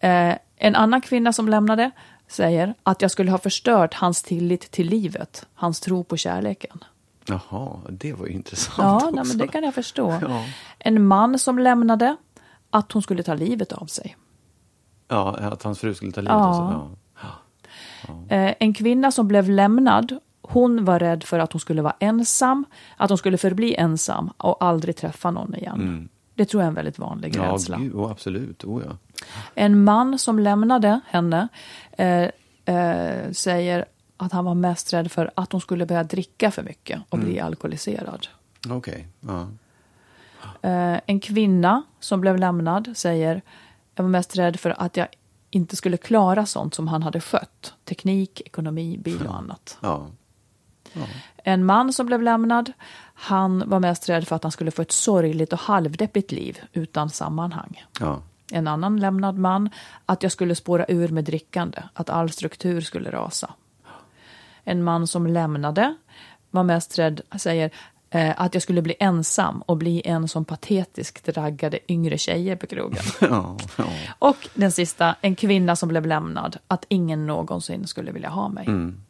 [0.00, 0.08] Ja.
[0.08, 1.90] Eh, en annan kvinna som lämnade
[2.28, 6.84] säger att jag skulle ha förstört hans tillit till livet, hans tro på kärleken.
[7.26, 9.10] Jaha, det var ju intressant Ja, också.
[9.10, 10.18] nej, men det kan jag förstå.
[10.22, 10.44] Ja.
[10.78, 12.16] En man som lämnade
[12.70, 14.16] att hon skulle ta livet av sig.
[15.08, 16.44] Ja, att hans fru skulle ta livet Ja.
[16.48, 16.96] av sig.
[18.28, 18.36] Ja.
[18.36, 22.64] Eh, en kvinna som blev lämnad, hon var rädd för att hon skulle vara ensam,
[22.96, 26.08] att hon skulle förbli ensam och aldrig träffa någon igen.
[26.34, 27.46] Det tror jag är en väldigt vanlig Mm.
[27.48, 27.76] Ja, rädsla.
[27.78, 28.64] gud, oh, absolut.
[28.64, 28.96] Oh, ja.
[29.54, 31.48] En man som lämnade henne
[31.92, 32.28] eh,
[32.76, 33.84] eh, säger
[34.16, 37.32] att han var mest rädd för att hon skulle börja dricka för mycket och bli
[37.32, 37.46] Mm.
[37.46, 38.26] alkoholiserad.
[38.70, 39.08] Okej.
[39.20, 39.46] Ja.
[40.62, 43.42] Eh, en kvinna som blev lämnad säger
[43.94, 45.08] jag var mest rädd för att jag
[45.50, 47.74] inte skulle klara sånt som han hade skött.
[47.84, 49.78] Teknik, ekonomi, bil och annat.
[49.80, 50.06] Ja.
[51.36, 52.72] En man som blev lämnad,
[53.14, 57.10] han var mest rädd för att han skulle få ett sorgligt och halvdeppigt liv utan
[57.10, 57.84] sammanhang.
[58.00, 58.22] Ja.
[58.52, 59.70] En annan lämnad man,
[60.06, 63.50] att jag skulle spåra ur med drickande, att all struktur skulle rasa.
[64.64, 65.94] En man som lämnade
[66.50, 67.70] var mest rädd, säger,
[68.10, 72.66] eh, att jag skulle bli ensam och bli en som patetiskt raggade yngre tjejer på
[72.66, 73.02] krogen.
[73.20, 73.84] Ja, ja.
[74.18, 78.66] Och den sista, en kvinna som blev lämnad, att ingen någonsin skulle vilja ha mig.
[78.66, 79.03] Mm.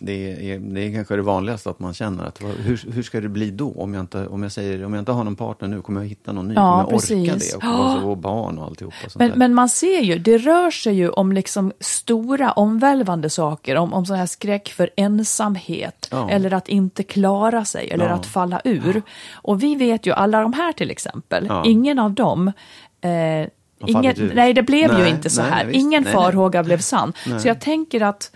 [0.00, 3.28] Det är, det är kanske det vanligaste att man känner att hur, hur ska det
[3.28, 3.72] bli då?
[3.76, 6.08] Om jag, inte, om, jag säger, om jag inte har någon partner nu, kommer jag
[6.08, 6.54] hitta någon ny?
[6.54, 6.78] Ja, kommer
[7.10, 7.56] jag orka precis.
[7.60, 8.02] det?
[8.04, 9.36] Och, barn och alltihopa sånt Men, där.
[9.36, 14.06] men man ser ju, det rör sig ju om liksom stora omvälvande saker, om, om
[14.06, 16.30] sån här skräck för ensamhet, Ja.
[16.30, 18.14] eller att inte klara sig, eller Ja.
[18.14, 19.02] att falla ur.
[19.32, 22.52] Och vi vet ju, alla de här till exempel, ingen av dem
[23.00, 23.48] eh,
[23.86, 25.64] Ingen, nej, det blev ju Nej, inte så nej, här.
[25.64, 25.78] visst.
[25.80, 26.12] Ingen nej.
[26.12, 27.12] farhåga blev sann.
[27.42, 28.32] Så jag tänker att,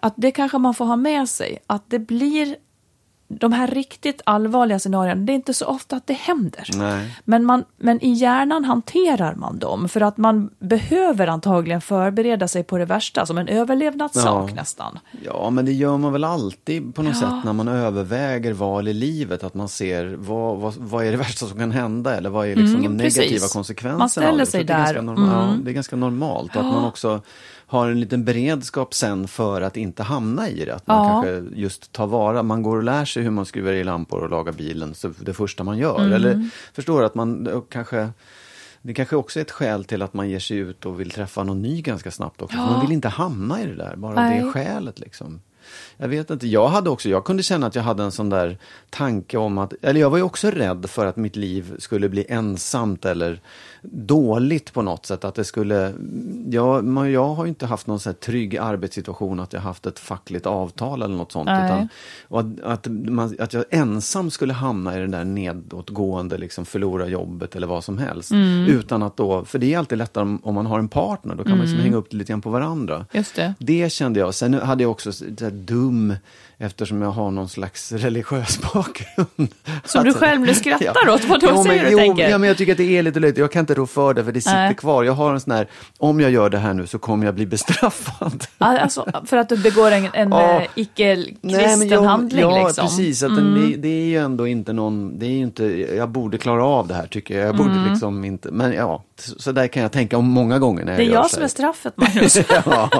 [0.00, 2.56] att det kanske man får ha med sig, att det blir
[3.32, 6.68] de här riktigt allvarliga scenarierna, det är inte så ofta att det händer.
[6.76, 7.18] Nej.
[7.24, 12.64] Men, man, men i hjärnan hanterar man dem för att man behöver antagligen förbereda sig
[12.64, 14.54] på det värsta som en överlevnadssak Ja.
[14.54, 14.98] nästan.
[15.24, 18.92] Ja, men det gör man väl alltid på något sätt när man överväger val i
[18.94, 19.44] livet.
[19.44, 22.56] Att man ser vad, vad, vad är det värsta som kan hända eller vad är
[22.56, 23.18] liksom Mm, de precis.
[23.18, 24.46] negativa konsekvenserna Man ställer av det.
[24.46, 25.02] Så sig det är ganska där.
[25.02, 25.64] Normal, ja, Mm.
[25.64, 26.56] det är ganska normalt.
[26.56, 27.22] Att man också
[27.70, 30.74] har en liten beredskap sen för att inte hamna i det.
[30.74, 31.22] Att man Ja.
[31.22, 34.30] kanske just tar vara, man går och lär sig hur man skruvar i lampor och
[34.30, 36.00] lagar bilen så det första man gör.
[36.00, 36.12] Mm.
[36.12, 38.08] Eller förstår att man kanske
[38.82, 41.44] det kanske också är ett skäl till att man ger sig ut och vill träffa
[41.44, 42.56] någon ny ganska snabbt också.
[42.56, 44.40] För Man vill inte hamna i det där, bara Nej.
[44.40, 45.40] det skälet liksom.
[45.96, 48.58] Jag vet inte, jag hade också, jag kunde känna att jag hade en sån där
[48.90, 52.26] tanke om att, eller jag var ju också rädd för att mitt liv skulle bli
[52.28, 53.40] ensamt eller
[53.82, 55.24] dåligt på något sätt.
[55.24, 55.92] Att det skulle,
[56.50, 59.86] jag, man- jag har ju inte haft någon sån här trygg arbetssituation, att jag haft
[59.86, 61.46] ett fackligt avtal eller något sånt.
[61.46, 61.66] Nej.
[61.66, 61.88] Utan,
[62.28, 67.06] och att, att, man, att jag ensam skulle hamna i den där nedåtgående, liksom förlora
[67.06, 68.30] jobbet eller vad som helst.
[68.30, 68.66] Mm.
[68.66, 71.42] Utan att då, för det är alltid lättare om, om man har en partner, då
[71.42, 73.06] kan man liksom hänga upp det lite grann på varandra.
[73.12, 73.54] Just det.
[73.58, 74.34] Det kände jag.
[74.34, 76.14] Sen hade jag också så dum,
[76.62, 79.54] eftersom jag har någon slags religiös bakgrund.
[79.84, 82.28] Som du själv nu skrattar åt, vad då Jo, säger men, du jo, tänker?
[82.30, 83.38] Ja, men jag tycker att det är lite löjligt.
[83.38, 84.74] Jag kan inte rå för det, för det sitter Nej.
[84.74, 85.04] kvar.
[85.04, 87.46] Jag har en sån här, om jag gör det här nu så kommer jag bli
[87.46, 88.44] bestraffad.
[88.58, 90.60] Alltså, för att du begår en, en Ja.
[90.60, 92.86] eh, icke-kristen jag- handling ja, liksom.
[92.86, 93.22] precis.
[93.22, 95.64] Att den, det, det är ju ändå inte någon, det är ju inte,
[95.96, 97.48] jag borde klara av det här tycker jag.
[97.48, 97.90] Jag borde Mm.
[97.90, 101.04] liksom inte, men ja, så, där kan jag tänka om många gånger när jag Det
[101.04, 102.36] är gör jag som är straffet, Magnus.
[102.36, 102.90] ja,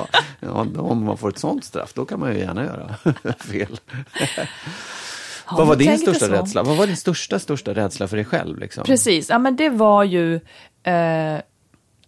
[0.41, 2.95] ja, om man får ett sånt straff, då kan man ju gärna göra
[3.39, 3.77] fel.
[5.53, 6.33] Vad var din största så.
[6.33, 6.63] rädsla?
[6.63, 8.59] Vad var din största, största rädsla för dig själv?
[8.59, 8.85] Liksom?
[8.85, 10.35] Precis, ja men det var ju...
[10.83, 11.41] Eh,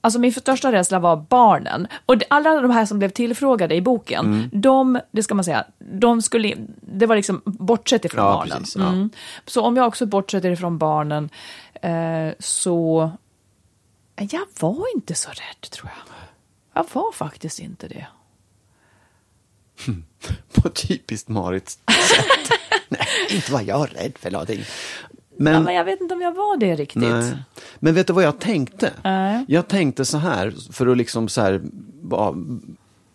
[0.00, 1.86] alltså min största rädsla var barnen.
[2.06, 4.48] Och alla de här som blev tillfrågade i boken, Mm.
[4.52, 8.58] de, det ska man säga, de skulle, det var liksom bortsett ifrån Ja, barnen.
[8.58, 8.88] precis, ja.
[8.88, 9.10] Mm.
[9.46, 11.28] Så om jag också bortsätter ifrån barnen,
[11.82, 13.10] eh, så...
[14.30, 16.14] Jag var inte så rädd, tror jag.
[16.74, 18.06] Jag var faktiskt inte det.
[20.62, 22.58] På typiskt Marits sätt.
[22.88, 24.64] Nej, inte var jag rädd för någonting.
[25.36, 27.02] Men, Ja, men jag vet inte om jag var det riktigt.
[27.02, 27.34] nej.
[27.78, 28.92] Men vet du vad jag tänkte?
[29.04, 29.44] Nej.
[29.48, 31.60] Jag tänkte så här, för att liksom så här,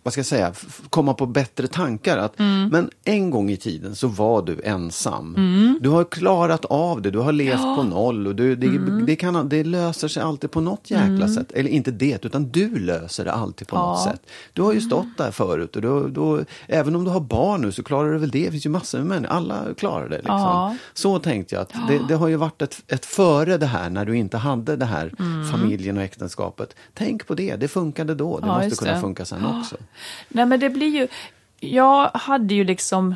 [0.08, 0.54] vad ska jag säga,
[0.90, 2.18] komma på bättre tankar.
[2.18, 2.70] Att, Mm.
[2.70, 5.36] Men en gång i tiden så var du ensam.
[5.82, 9.06] Du har klarat av det, du har levt på noll och du, det, Mm.
[9.06, 11.52] det, kan, det löser sig alltid på något jäkla sätt.
[11.52, 14.12] Eller inte det, utan du löser det alltid på något Ja.
[14.12, 14.22] sätt.
[14.54, 17.72] Du har ju stått där förut och då, då, även om du har barn nu
[17.72, 18.46] så klarar du väl det.
[18.46, 20.18] Det finns ju massor med människor, alla klarar det.
[20.18, 20.36] Liksom.
[20.36, 20.76] Ja.
[20.94, 24.06] Så tänkte jag att det, det har ju varit ett, ett före det här när
[24.06, 25.14] du inte hade det här
[25.52, 26.76] familjen och äktenskapet.
[26.94, 28.62] Tänk på det, det funkade då, det Mm.
[28.64, 29.76] Ja, måste kunna funka sen också.
[30.28, 31.08] Nej, men det blir ju...
[31.60, 33.16] Jag hade ju liksom...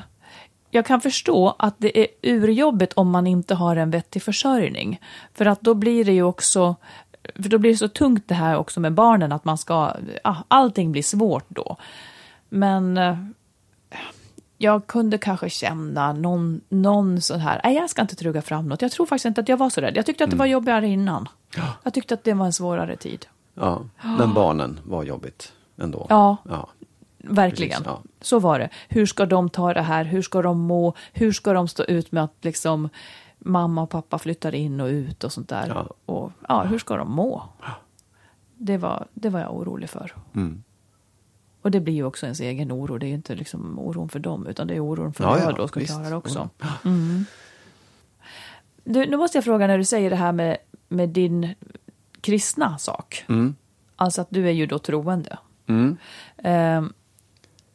[0.71, 5.01] Jag kan förstå att det är urjobbigt om man inte har en vettig försörjning.
[5.33, 6.75] För att då blir det ju också...
[7.35, 9.93] För då blir det så tungt det här också med barnen, att man ska...
[10.47, 11.77] Allting blir svårt då.
[12.49, 13.17] Men eh,
[14.57, 17.61] jag kunde kanske känna någon, någon sån här...
[17.63, 18.81] Nej, jag ska inte truga fram något.
[18.81, 19.97] Jag tror faktiskt inte att jag var så rädd.
[19.97, 21.29] Jag tyckte att det var jobbigare innan.
[21.83, 23.25] Jag tyckte att det var en svårare tid.
[23.53, 26.05] Ja, men barnen var jobbigt ändå.
[26.09, 26.37] Ja.
[26.49, 26.69] ja.
[27.17, 27.83] Verkligen.
[27.83, 28.01] Precis, ja.
[28.21, 28.69] Så var det.
[28.89, 30.03] Hur ska de ta det här?
[30.03, 30.93] Hur ska de må?
[31.13, 32.89] Hur ska de stå ut med att liksom
[33.39, 35.67] mamma och pappa flyttar in och ut och sånt där?
[35.67, 35.87] Ja.
[36.05, 37.43] Och ja, hur ska de må?
[38.57, 40.15] Det var, det var jag orolig för.
[40.35, 40.63] Mm.
[41.61, 42.97] Och det blir ju också ens egen oro.
[42.97, 45.55] Det är inte liksom oron för dem, utan det är oron för Ja, ja, jag
[45.55, 45.93] då ska visst.
[45.93, 46.49] klara det också.
[46.59, 46.67] Ja.
[48.83, 50.57] Du, nu måste jag fråga när du säger det här med,
[50.87, 51.55] med din
[52.21, 53.25] kristna sak.
[53.29, 53.55] Mm.
[53.95, 55.37] Alltså att du är ju då troende.
[55.71, 55.97] Mm.
[56.43, 56.93] Ehm,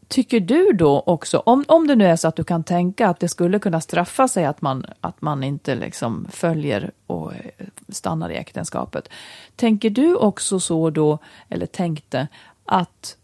[0.09, 3.21] tycker du då också, om, om det nu är så att du kan tänka att
[3.21, 7.41] det skulle kunna straffa sig att man, att man inte liksom följer och eh,
[7.89, 9.09] stannar i äktenskapet.
[9.57, 11.19] Tänker du också så då,
[11.49, 12.29] eller tänkte,
[12.65, 13.17] att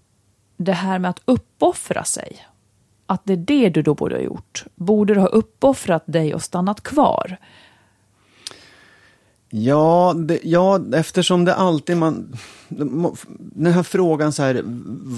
[0.56, 2.46] det här med att uppoffra sig,
[3.06, 4.64] att det är det du då borde ha gjort?
[4.74, 7.36] Borde du ha uppoffrat dig och stannat kvar?
[9.54, 12.36] Ja, det, ja, eftersom det alltid man...
[13.36, 14.62] Den här frågan så här,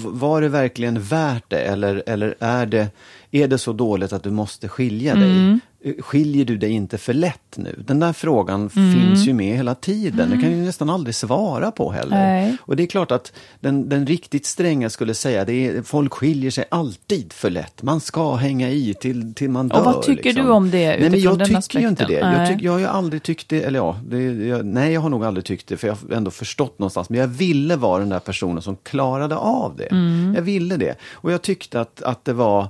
[0.07, 2.87] var det verkligen värt det eller, eller är, det,
[3.35, 5.31] är det så dåligt att du måste skilja dig?
[5.31, 5.59] Mm.
[5.99, 7.83] Skiljer du dig inte för lätt nu?
[7.87, 10.29] Den där frågan finns ju med hela tiden.
[10.29, 12.17] Det kan ju nästan aldrig svara på heller.
[12.17, 12.57] Nej.
[12.61, 16.65] Och det är klart att den, den riktigt stränga skulle säga att folk skiljer sig
[16.71, 17.83] alltid för lätt.
[17.83, 19.79] Man ska hänga i till, till man dör.
[19.79, 20.45] Och vad tycker liksom.
[20.45, 22.21] du om det Nej, men utifrån jag tycker ju inte det.
[22.21, 22.39] aspekten?
[22.39, 25.09] Jag, tyck, jag har ju aldrig tyckt det, eller ja, det, jag, nej jag har
[25.09, 27.09] nog aldrig tyckt det, för jag har ändå förstått någonstans.
[27.09, 29.91] Men jag ville vara den där personen som klarade av det.
[29.91, 30.33] Mm.
[30.35, 30.95] Jag ville det.
[31.11, 32.69] Och jag tyckte att, att det var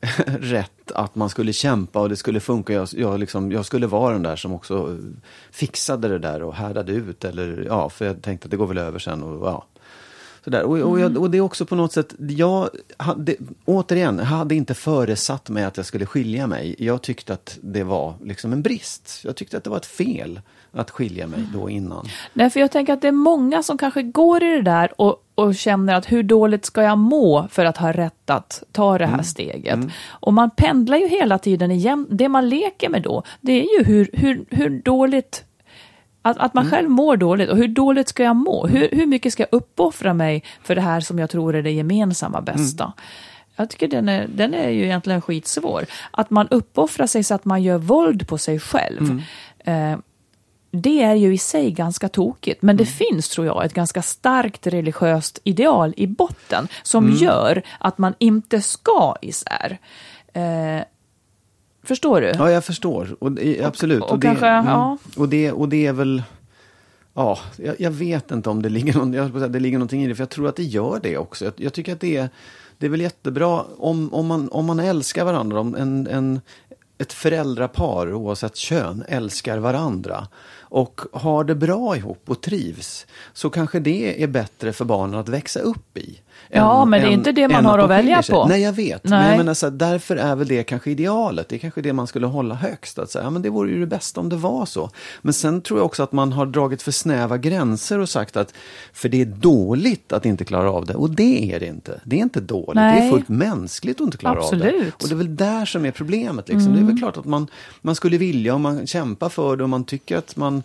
[0.26, 2.72] rätt att man skulle kämpa och det skulle funka.
[2.72, 4.96] Jag, jag, liksom, jag skulle vara den där som också eh,
[5.50, 7.24] fixade det där och härdade ut.
[7.24, 9.22] Eller, ja, för jag tänkte att det går väl över sen.
[9.22, 9.66] Och, ja.
[10.44, 10.62] Sådär.
[10.62, 14.74] Och, och, jag, och det är också på något sätt, jag hade, återigen, hade inte
[14.74, 16.74] föresatt mig att jag skulle skilja mig.
[16.78, 19.20] Jag tyckte att det var liksom en brist.
[19.24, 20.40] Jag tyckte att det var ett fel
[20.72, 22.06] att skilja mig då innan.
[22.32, 25.24] Nej, för jag tänker att det är många som kanske går i det där och,
[25.34, 29.06] och känner att hur dåligt ska jag må för att ha rätt att ta det
[29.06, 29.78] här steget?
[30.08, 32.06] Och man pendlar ju hela tiden igen.
[32.10, 35.44] Det man leker med då, det är ju hur, hur, hur dåligt
[36.22, 38.66] att, att man själv mår dåligt och hur dåligt ska jag må?
[38.66, 41.70] Hur, hur mycket ska jag uppoffra mig för det här som jag tror är det
[41.70, 42.92] gemensamma bästa?
[43.56, 45.86] Jag tycker den är, den är ju egentligen skitsvår.
[46.10, 49.22] Att man uppoffrar sig så att man gör våld på sig själv.
[49.58, 49.98] Eh,
[50.70, 54.66] det är ju i sig ganska tokigt, men det finns, tror jag, ett ganska starkt
[54.66, 59.78] religiöst ideal i botten som gör att man inte ska isär.
[60.32, 60.82] Eh,
[61.82, 62.32] förstår du?
[62.38, 63.16] Ja, jag förstår.
[63.20, 64.02] Och, absolut.
[64.02, 64.98] och det, kanske, ja.
[65.16, 66.22] och, det, och det är väl...
[67.14, 70.14] Ja, jag, jag vet inte om det ligger, någon, jag det ligger någonting i det,
[70.14, 71.44] för jag tror att det gör det också.
[71.44, 72.28] Jag, jag tycker att det är,
[72.78, 76.40] det är väl jättebra om, om, man, om man älskar varandra, om en, en,
[76.98, 80.28] ett föräldrapar oavsett kön älskar varandra
[80.70, 85.28] och har det bra ihop och trivs, så kanske det är bättre för barnen att
[85.28, 86.20] växa upp i.
[86.50, 88.32] Ja, men det är inte det man har de att välja sig.
[88.32, 88.46] på.
[88.46, 89.04] Nej, jag vet.
[89.04, 89.28] Men Nej.
[89.30, 91.48] jag menar, så här, därför är väl det kanske idealet.
[91.48, 92.98] Det är kanske det man skulle hålla högst.
[92.98, 94.90] Att säga, ja, men det vore ju det bästa om det var så.
[95.22, 98.54] Men sen tror jag också att man har dragit för snäva gränser och sagt att
[98.92, 100.94] för det är dåligt att inte klara av det.
[100.94, 102.00] Och det är det inte.
[102.04, 102.74] Det är inte dåligt.
[102.74, 103.10] Det är Nej.
[103.10, 104.66] fullt mänskligt att inte klara av det.
[104.66, 105.02] Absolut.
[105.02, 106.48] Och det är väl där som är problemet.
[106.48, 106.72] Liksom.
[106.74, 107.46] Det är väl klart att man,
[107.80, 110.57] man skulle vilja och man kämpar för det och man tycker att man,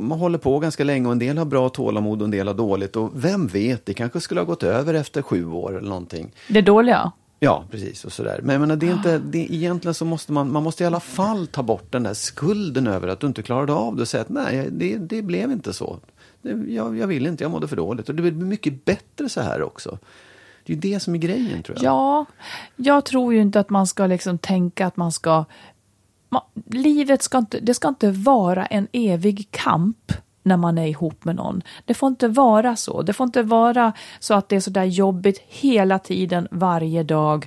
[0.00, 2.54] man håller på ganska länge och en del har bra tålamod och en del har
[2.54, 2.96] dåligt.
[2.96, 6.32] Och vem vet, det kanske skulle ha gått över efter sju år eller någonting.
[6.48, 7.12] Det dåliga?
[7.40, 8.04] Ja, precis.
[8.04, 8.40] och sådär.
[8.42, 11.00] Men jag menar, det är inte, det, egentligen så måste man, man måste i alla
[11.00, 14.20] fall ta bort den där skulden över att du inte klarade av det och säga
[14.20, 15.98] att nej, det, det blev inte så.
[16.68, 18.08] Jag, jag vill inte, jag mådde för dåligt.
[18.08, 19.98] Och det blir mycket bättre så här också.
[20.64, 21.84] Det är ju det som är grejen tror jag.
[21.84, 22.26] Ja,
[22.76, 25.44] jag tror ju inte att man ska liksom tänka att man ska...
[26.34, 30.12] Man, livet ska inte, det ska inte vara en evig kamp
[30.42, 31.62] när man är ihop med någon.
[31.84, 33.02] Det får inte vara så.
[33.02, 37.46] Det får inte vara så att det är så där jobbigt hela tiden, varje dag.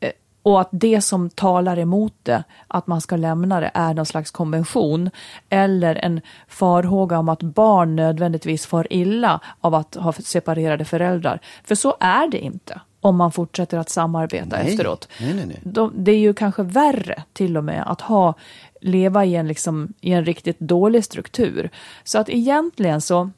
[0.00, 0.10] Eh,
[0.42, 4.30] och att det som talar emot det, att man ska lämna det, är någon slags
[4.30, 5.10] konvention.
[5.48, 11.40] Eller en farhåga om att barn nödvändigtvis far illa av att ha separerade föräldrar.
[11.64, 14.72] För så är det inte om man fortsätter att samarbeta Nej.
[14.72, 15.08] efteråt.
[15.20, 15.60] Nej, nej, nej.
[15.62, 18.34] De, det är ju kanske värre till och med att ha,
[18.80, 21.70] leva i en, liksom, i en riktigt dålig struktur.
[22.04, 23.30] Så att egentligen så,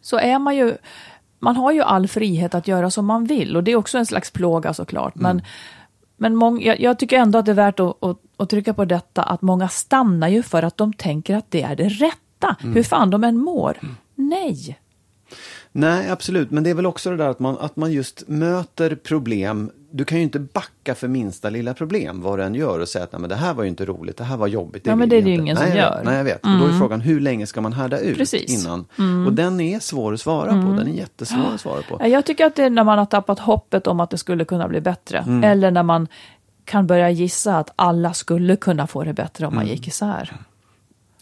[0.00, 0.76] så är man ju,
[1.38, 4.06] man har ju all frihet att göra som man vill och det är också en
[4.06, 5.14] slags plåga såklart.
[5.14, 5.42] Men,
[6.16, 8.84] men mång, jag, jag tycker ändå att det är värt att, att, att trycka på
[8.84, 12.56] detta att många stannar ju för att de tänker att det är det rätta.
[12.60, 13.78] Hur fan de än mår.
[14.14, 14.78] Nej.
[15.72, 16.50] Nej, absolut.
[16.50, 19.70] Men det är väl också det där att man, att man just möter problem.
[19.90, 23.04] Du kan ju inte backa för minsta lilla problem, vad du än gör och säga
[23.04, 24.86] att Nej, men det här var ju inte roligt, det här var jobbigt.
[24.86, 25.92] Ja, men det är det ju inte." ingen nej, som gör.
[25.92, 26.04] Mm.
[26.04, 26.44] Nej, jag vet.
[26.44, 28.64] Och då är frågan, hur länge ska man härda ut Precis.
[28.66, 28.84] Mm.
[28.98, 29.26] innan?
[29.26, 30.56] Och den är svår att svara på.
[30.72, 31.96] Den är jättesvår att svara på.
[32.00, 34.44] Ja, Jag tycker att det är när man har tappat hoppet om att det skulle
[34.44, 35.18] kunna bli bättre.
[35.18, 35.44] Mm.
[35.44, 36.08] Eller när man
[36.64, 39.64] kan börja gissa att alla skulle kunna få det bättre om Mm.
[39.66, 40.32] man gick isär.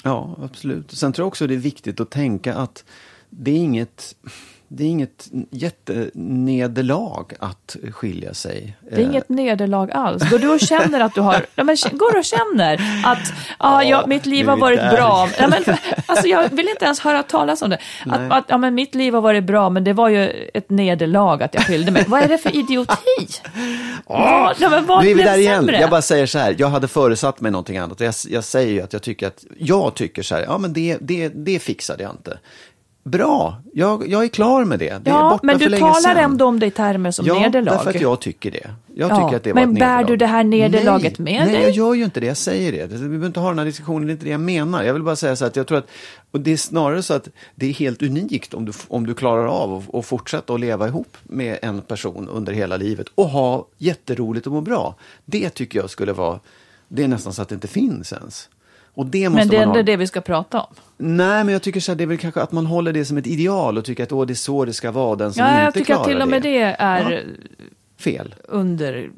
[0.04, 0.90] Ja, absolut.
[0.92, 2.84] Sen tror jag också det är viktigt att tänka att
[3.38, 4.14] det är inget,
[4.68, 8.76] det är inget jättenederlag att skilja sig.
[8.90, 10.30] Det är inget nederlag alls.
[10.30, 11.46] Går du och känner att du har...
[11.56, 12.74] Ja, men, går och känner
[13.04, 15.28] att ja, jag, mitt liv har varit bra.
[15.38, 15.64] Ja, men,
[16.06, 17.78] alltså, jag vill inte ens höra talas om det.
[18.06, 21.42] Att, att, ja, men mitt liv har varit bra, men det var ju ett nederlag
[21.42, 22.04] att jag skilde mig.
[22.08, 22.94] Vad är det för idioti?
[24.06, 25.60] Vad, ja, men vad Nu är vi blev där igen.
[25.60, 25.80] sämre?
[25.80, 28.00] Jag bara säger så här, jag hade föresatt mig någonting annat.
[28.00, 30.98] Jag, jag säger ju att jag tycker att, jag tycker så här, ja men det,
[31.00, 32.38] det, det fixade jag inte.
[33.04, 35.04] Bra, jag, jag är klar med det.
[35.04, 36.16] Det Ja, men du talar sedan.
[36.16, 37.72] ändå om det i termer som ja, nederlag.
[37.74, 38.70] därför att jag tycker det.
[38.94, 41.54] Jag Ja, tycker att det var men bär du det här nederlaget nej, med Nej,
[41.56, 41.62] dig?
[41.62, 42.26] jag gör ju inte det.
[42.26, 42.86] Jag säger det.
[42.86, 44.82] Vi behöver inte ha den här diskussionen, det är inte det jag menar.
[44.82, 45.86] Jag vill bara säga så att jag tror att,
[46.30, 49.46] och det är snarare så att det är helt unikt om du, om du klarar
[49.46, 53.66] av att- att fortsätta att leva ihop med en person under hela livet och ha
[53.78, 54.94] jätteroligt och må bra.
[55.24, 56.40] Det tycker jag skulle vara,
[56.88, 58.48] det är nästan så att det inte finns ens.
[58.94, 59.82] Och det måste Men det är ha.
[59.82, 60.74] det vi ska prata om.
[60.96, 63.16] Nej, men jag tycker så här, det är väl kanske att man håller det som
[63.16, 65.50] ett ideal och tycker att åh, det är så det ska vara, den som Ja,
[65.50, 67.18] inte jag tycker klarar att till och med det är Ja.
[67.98, 68.34] Fel.
[68.48, 69.10] under...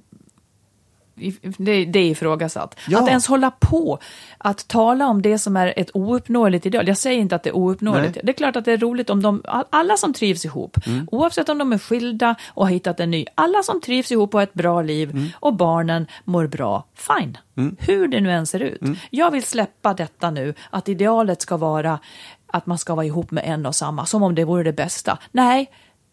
[1.59, 2.79] Det, det är ifrågasatt.
[2.89, 3.03] Ja.
[3.03, 3.99] Att ens hålla på
[4.39, 6.89] att tala om det som är ett ouppnåeligt ideal.
[6.89, 8.15] Jag säger inte att det är ouppnåeligt.
[8.15, 8.21] Nej.
[8.25, 11.09] Det är klart att det är roligt om de, all- alla som trivs ihop, Mm.
[11.13, 14.41] oavsett om de är skilda och har hittat en ny, alla som trivs ihop och
[14.41, 15.29] har ett bra liv Mm.
[15.41, 17.39] och barnen mår bra, fine.
[17.79, 18.83] Hur det nu än ser ut.
[18.83, 18.97] Mm.
[19.11, 21.99] Jag vill släppa detta nu, att idealet ska vara
[22.47, 25.19] att man ska vara ihop med en och samma, som om det vore det bästa.
[25.33, 25.71] Nej,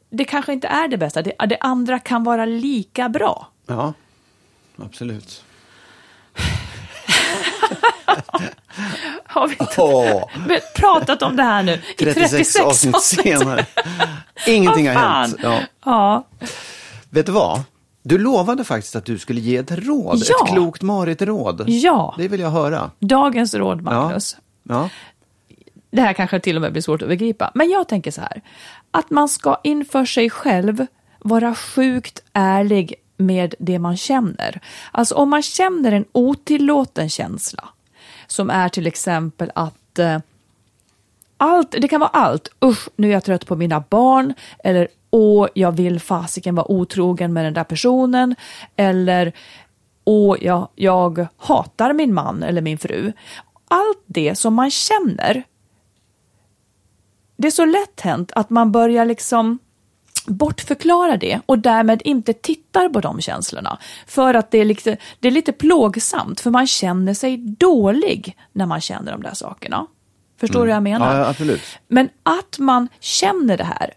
[0.10, 1.22] det kanske inte är det bästa.
[1.22, 3.48] Det, det andra kan vara lika bra.
[3.68, 3.94] Ja,
[4.78, 5.44] absolut.
[9.26, 10.24] Har vi inte Åh,
[10.76, 13.24] pratat om det här nu i 36, 36 avsnitt avsnitt?
[13.26, 13.66] senare.
[14.48, 15.36] Ingenting har hänt.
[15.44, 15.60] Ja.
[15.86, 16.28] Ja.
[17.10, 17.62] Vet du vad?
[18.04, 20.46] Du lovade faktiskt att du skulle ge ett råd, Ja.
[20.46, 21.64] ett klokt Marit-råd.
[21.68, 22.16] Ja.
[22.18, 22.92] Det vill jag höra.
[23.00, 24.38] Dagens råd, Magnus.
[24.64, 24.90] Ja.
[25.92, 28.42] Det här kanske till och med blir svårt att begripa, men jag tänker så här.
[28.92, 30.86] Att man ska inför sig själv
[31.20, 32.94] vara sjukt ärlig
[33.26, 34.62] med det man känner.
[34.92, 37.70] Alltså om man känner en otillåten känsla,
[38.28, 40.20] som är till exempel att eh,
[41.38, 42.50] allt, det kan vara allt.
[42.66, 44.34] Usch, nu är jag trött på mina barn.
[44.64, 48.36] Eller åh, jag vill fasiken vara otrogen med den där personen.
[48.76, 49.34] Eller
[50.04, 53.14] åh, jag, jag hatar min man eller min fru.
[53.68, 55.44] Allt det som man känner.
[57.38, 59.60] Det är så lätt hänt att man börjar liksom
[60.26, 63.78] bortförklara det och därmed inte tittar på de känslorna.
[64.08, 68.66] För att det är, lite, det är lite plågsamt, för man känner sig dålig när
[68.66, 69.88] man känner de där sakerna.
[70.40, 71.20] Förstår du vad jag menar?
[71.20, 71.62] Ja, absolut.
[71.88, 73.94] Men att man känner det här,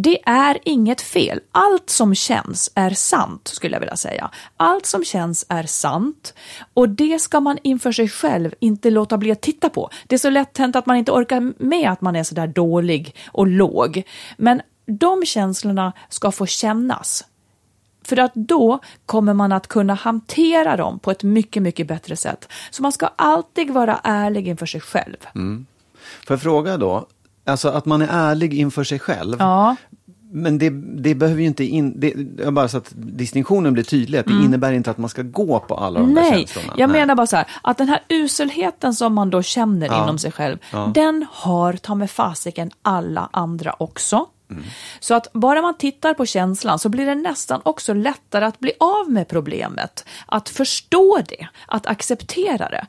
[0.00, 1.40] det är inget fel.
[1.52, 4.30] Allt som känns är sant, skulle jag vilja säga.
[4.56, 6.34] Allt som känns är sant
[6.74, 9.90] och det ska man inför sig själv inte låta bli att titta på.
[10.06, 12.46] Det är så lätt hänt att man inte orkar med att man är så där
[12.46, 14.02] dålig och låg.
[14.36, 17.24] Men de känslorna ska få kännas.
[18.02, 22.48] För att då kommer man att kunna hantera dem på ett mycket, mycket bättre sätt.
[22.70, 25.16] Så man ska alltid vara ärlig inför sig själv.
[26.26, 27.06] Får jag fråga då,
[27.44, 29.36] alltså att man är ärlig inför sig själv.
[29.38, 29.76] Ja.
[30.32, 30.70] Men det,
[31.02, 34.32] det behöver ju inte, in, det, jag bara så att distinktionen blir tydlig, att det
[34.32, 36.74] innebär inte att man ska gå på alla de där Nej, känslorna.
[36.76, 40.02] jag menar bara så här, att den här uselheten som man då känner Ja.
[40.02, 40.58] inom sig själv,
[40.94, 44.26] den har ta med fasiken alla andra också.
[44.50, 44.64] Mm.
[45.00, 48.72] Så att bara man tittar på känslan så blir det nästan också lättare att bli
[48.80, 50.04] av med problemet.
[50.26, 52.86] Att förstå det, att acceptera det.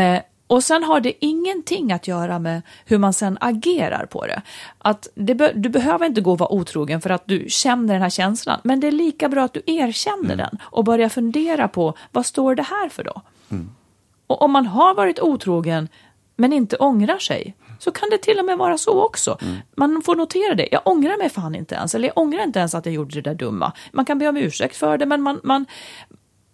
[0.00, 4.42] Eh, och sen har det ingenting att göra med hur man sen agerar på det.
[4.78, 8.02] Att det be- du behöver inte gå och vara otrogen för att du känner den
[8.02, 8.60] här känslan.
[8.64, 12.54] Men det är lika bra att du erkänner den och börjar fundera på vad står
[12.54, 13.22] det här för då?
[14.26, 15.88] Och om man har varit otrogen
[16.36, 19.38] men inte ångrar sig så kan det till och med vara så också.
[19.76, 20.68] Man får notera det.
[20.72, 21.94] Jag ångrar mig fan inte ens.
[21.94, 23.72] Eller jag ångrar inte ens att jag gjorde det där dumma.
[23.92, 25.66] Man kan be om ursäkt för det men man, man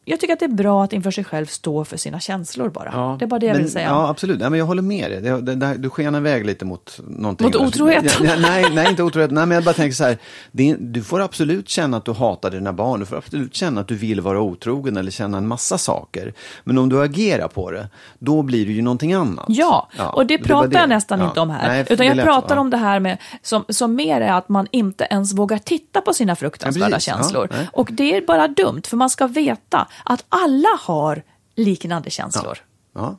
[0.09, 3.17] jag tycker att det är bra att inför sig själv stå för sina känslor bara.
[3.19, 3.89] det är bara det jag men, vill säga.
[3.89, 4.39] Ja, absolut.
[4.41, 5.21] Nej, men jag håller med dig.
[5.21, 7.47] Det, det, det, du skenar iväg lite mot någonting.
[7.47, 8.27] Mot otroheten?
[8.27, 9.31] Ja, nej, nej, inte otrohet.
[9.31, 10.19] Nej, men jag bara tänker så här.
[10.59, 13.01] Är- du får absolut känna att du hatar dina barn.
[13.01, 16.35] Du får absolut känna att du vill vara otrogen eller känna en massa saker.
[16.65, 17.89] Men om du agerar på det,
[18.19, 19.47] då blir det ju någonting annat.
[19.49, 21.27] Ja, och det pratar jag nästan Ja.
[21.27, 21.69] inte om här.
[21.69, 22.61] Nej, utan jag pratar ja.
[22.61, 26.15] om det här med, som, som mer är att man inte ens vågar titta på
[26.15, 27.49] sina fruktansvärda Ja, känslor.
[27.51, 31.23] Ja, och det är bara dumt, för man ska veta att alla har
[31.55, 32.59] liknande känslor.
[32.95, 33.17] Ja.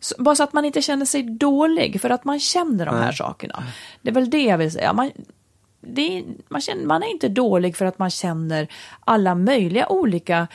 [0.00, 3.12] Så, bara så att man inte känner sig dålig för att man känner de här
[3.12, 3.64] sakerna.
[4.02, 4.92] Det är väl det jag vill säga.
[4.92, 5.10] Man,
[5.96, 8.68] är, man, känner, man är inte dålig för att man känner
[9.00, 10.48] alla möjliga olika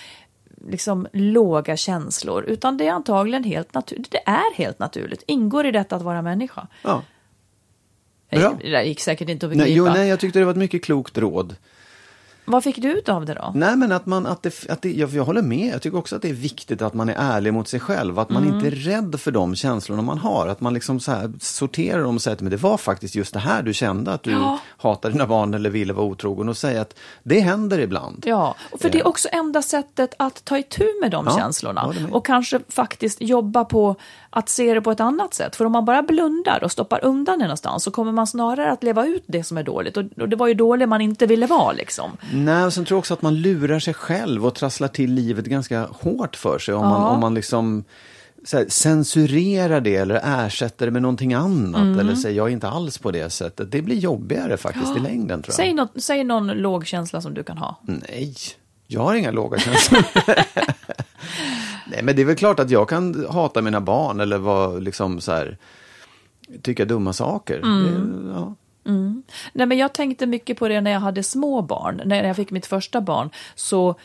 [0.67, 2.43] liksom, låga känslor.
[2.43, 4.11] Utan det är antagligen helt naturligt.
[4.11, 5.23] Det är helt naturligt.
[5.27, 6.67] Ingår i detta att vara människa.
[6.81, 7.03] ja.
[8.31, 8.57] Bra.
[8.61, 9.65] Det där gick säkert inte att begripa.
[9.65, 11.55] Nej, jo, nej, jag tyckte det var ett mycket klokt råd.
[12.45, 13.51] Vad fick du ut av det då?
[13.55, 15.73] Nej, men att man, att det, att det, jag, jag håller med.
[15.73, 18.19] Jag tycker också att det är viktigt att man är ärlig mot sig själv.
[18.19, 18.55] Att man Mm.
[18.55, 20.47] inte är rädd för de känslorna man har.
[20.47, 23.33] Att man liksom så här sorterar dem och säger att men det var faktiskt just
[23.33, 24.11] det här du kände.
[24.13, 24.59] Att du Ja.
[24.77, 26.49] hatar dina barn eller ville vara otrogen.
[26.49, 28.23] Och säga att det händer ibland.
[28.27, 31.87] Ja, för det är också enda sättet att ta itu med de Ja, känslorna.
[31.87, 32.11] med.
[32.11, 33.95] Och kanske faktiskt jobba på
[34.33, 35.55] att se det på ett annat sätt.
[35.55, 38.83] För om man bara blundar och stoppar undan det någonstans så kommer man snarare att
[38.83, 39.97] leva ut det som är dåligt.
[39.97, 42.11] Och, det var ju dåligt man inte ville vara liksom.
[42.33, 45.45] Nej, och sen tror jag också att man lurar sig själv och trasslar till livet
[45.45, 46.89] ganska hårt för sig om, Ja.
[46.89, 47.83] man, om man liksom
[48.53, 51.99] här, censurerar det eller ersätter det med någonting annat Mm.
[51.99, 53.71] eller säger jag är inte alls på det sättet.
[53.71, 55.55] Det blir jobbigare faktiskt i längden tror jag.
[55.55, 57.79] Säg, något, säg någon låg känsla som du kan ha.
[57.81, 58.33] Nej,
[58.87, 60.03] jag har inga låga känslor.
[61.87, 65.21] Nej, men det är väl klart att jag kan hata mina barn eller vara liksom
[65.21, 65.57] så här,
[66.61, 67.57] tycka dumma saker.
[67.57, 67.83] Mm.
[67.83, 68.55] Det, ja.
[69.53, 72.01] Nej, men jag tänkte mycket på det när jag hade små barn.
[72.05, 73.95] När jag fick mitt första barn så,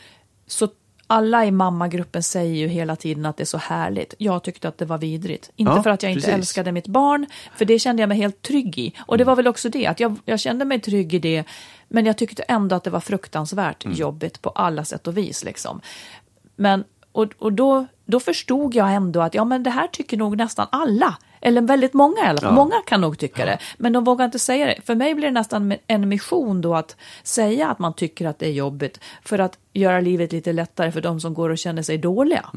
[0.47, 0.67] så
[1.07, 4.13] alla i mammagruppen säger ju hela tiden att det är så härligt.
[4.17, 5.51] Jag tyckte att det var vidrigt.
[5.55, 6.33] Inte Ja, för att jag inte precis.
[6.35, 7.25] älskade mitt barn,
[7.57, 8.93] för det kände jag mig helt trygg i.
[8.99, 9.29] Och det Mm.
[9.31, 11.43] var väl också det, att jag, jag kände mig trygg i det,
[11.87, 13.97] men jag tyckte ändå att det var fruktansvärt Mm.
[13.97, 15.43] jobbigt på alla sätt och vis.
[15.43, 15.81] Liksom.
[16.55, 16.83] Men,
[17.17, 20.67] och och då, då förstod jag ändå att ja, men det här tycker nog nästan
[20.71, 21.17] alla.
[21.41, 22.49] Eller väldigt många i alla fall.
[22.49, 22.55] Ja.
[22.55, 24.81] Många kan nog tycka det, men de vågar inte säga det.
[24.85, 28.45] För mig blir det nästan en mission då att säga att man tycker att det
[28.45, 31.97] är jobbigt för att göra livet lite lättare för de som går och känner sig
[31.97, 32.49] dåliga.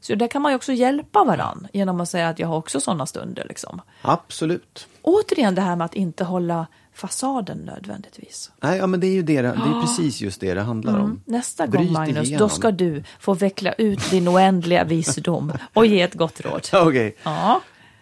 [0.00, 2.80] Så där kan man ju också hjälpa varann genom att säga att jag har också
[2.80, 3.46] sådana stunder.
[3.48, 3.80] Liksom.
[4.02, 4.86] Absolut.
[5.02, 8.50] Återigen det här med att inte hålla fasaden nödvändigtvis.
[8.60, 11.20] Nej, ja, men det är ju det, det är precis just det det handlar om.
[11.24, 12.38] Nästa Bryt gång Magnus, igenom.
[12.38, 16.68] då ska du få veckla ut din oändliga visdom och ge ett gott råd.
[16.88, 17.60] Okej, Ja,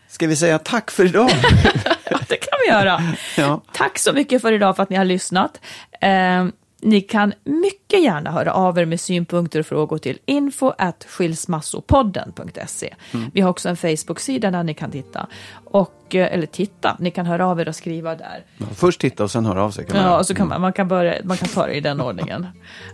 [0.09, 1.31] ska vi säga tack för idag?
[2.29, 3.03] det kan vi göra.
[3.37, 3.63] Ja.
[3.73, 5.61] Tack så mycket för idag för att ni har lyssnat.
[6.01, 6.47] Eh,
[6.83, 12.95] ni kan mycket gärna höra av er med synpunkter och frågor till info at skilsmassopodden.se.
[13.33, 15.27] Vi har också en Facebook-sida där ni kan titta.
[15.65, 18.45] Och, eh, eller titta, ni kan höra av er och skriva där.
[18.75, 19.87] Först titta och sen höra av sig.
[19.87, 21.81] Kan man Ja, och så kan man, man, kan börja, man kan ta det i
[21.81, 22.47] den ordningen.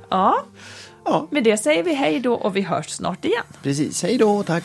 [0.08, 0.36] Ja,
[1.04, 3.44] ja, med det säger vi hej då och vi hörs snart igen.
[3.62, 4.02] precis.
[4.02, 4.64] Hej då, tack.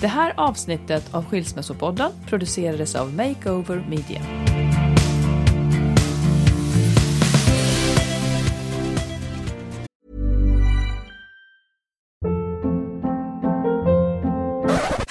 [0.00, 4.20] Det här avsnittet av Skilsmässopodden producerades av Makeover Media.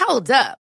[0.08, 0.67] Hold up.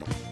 [0.00, 0.27] you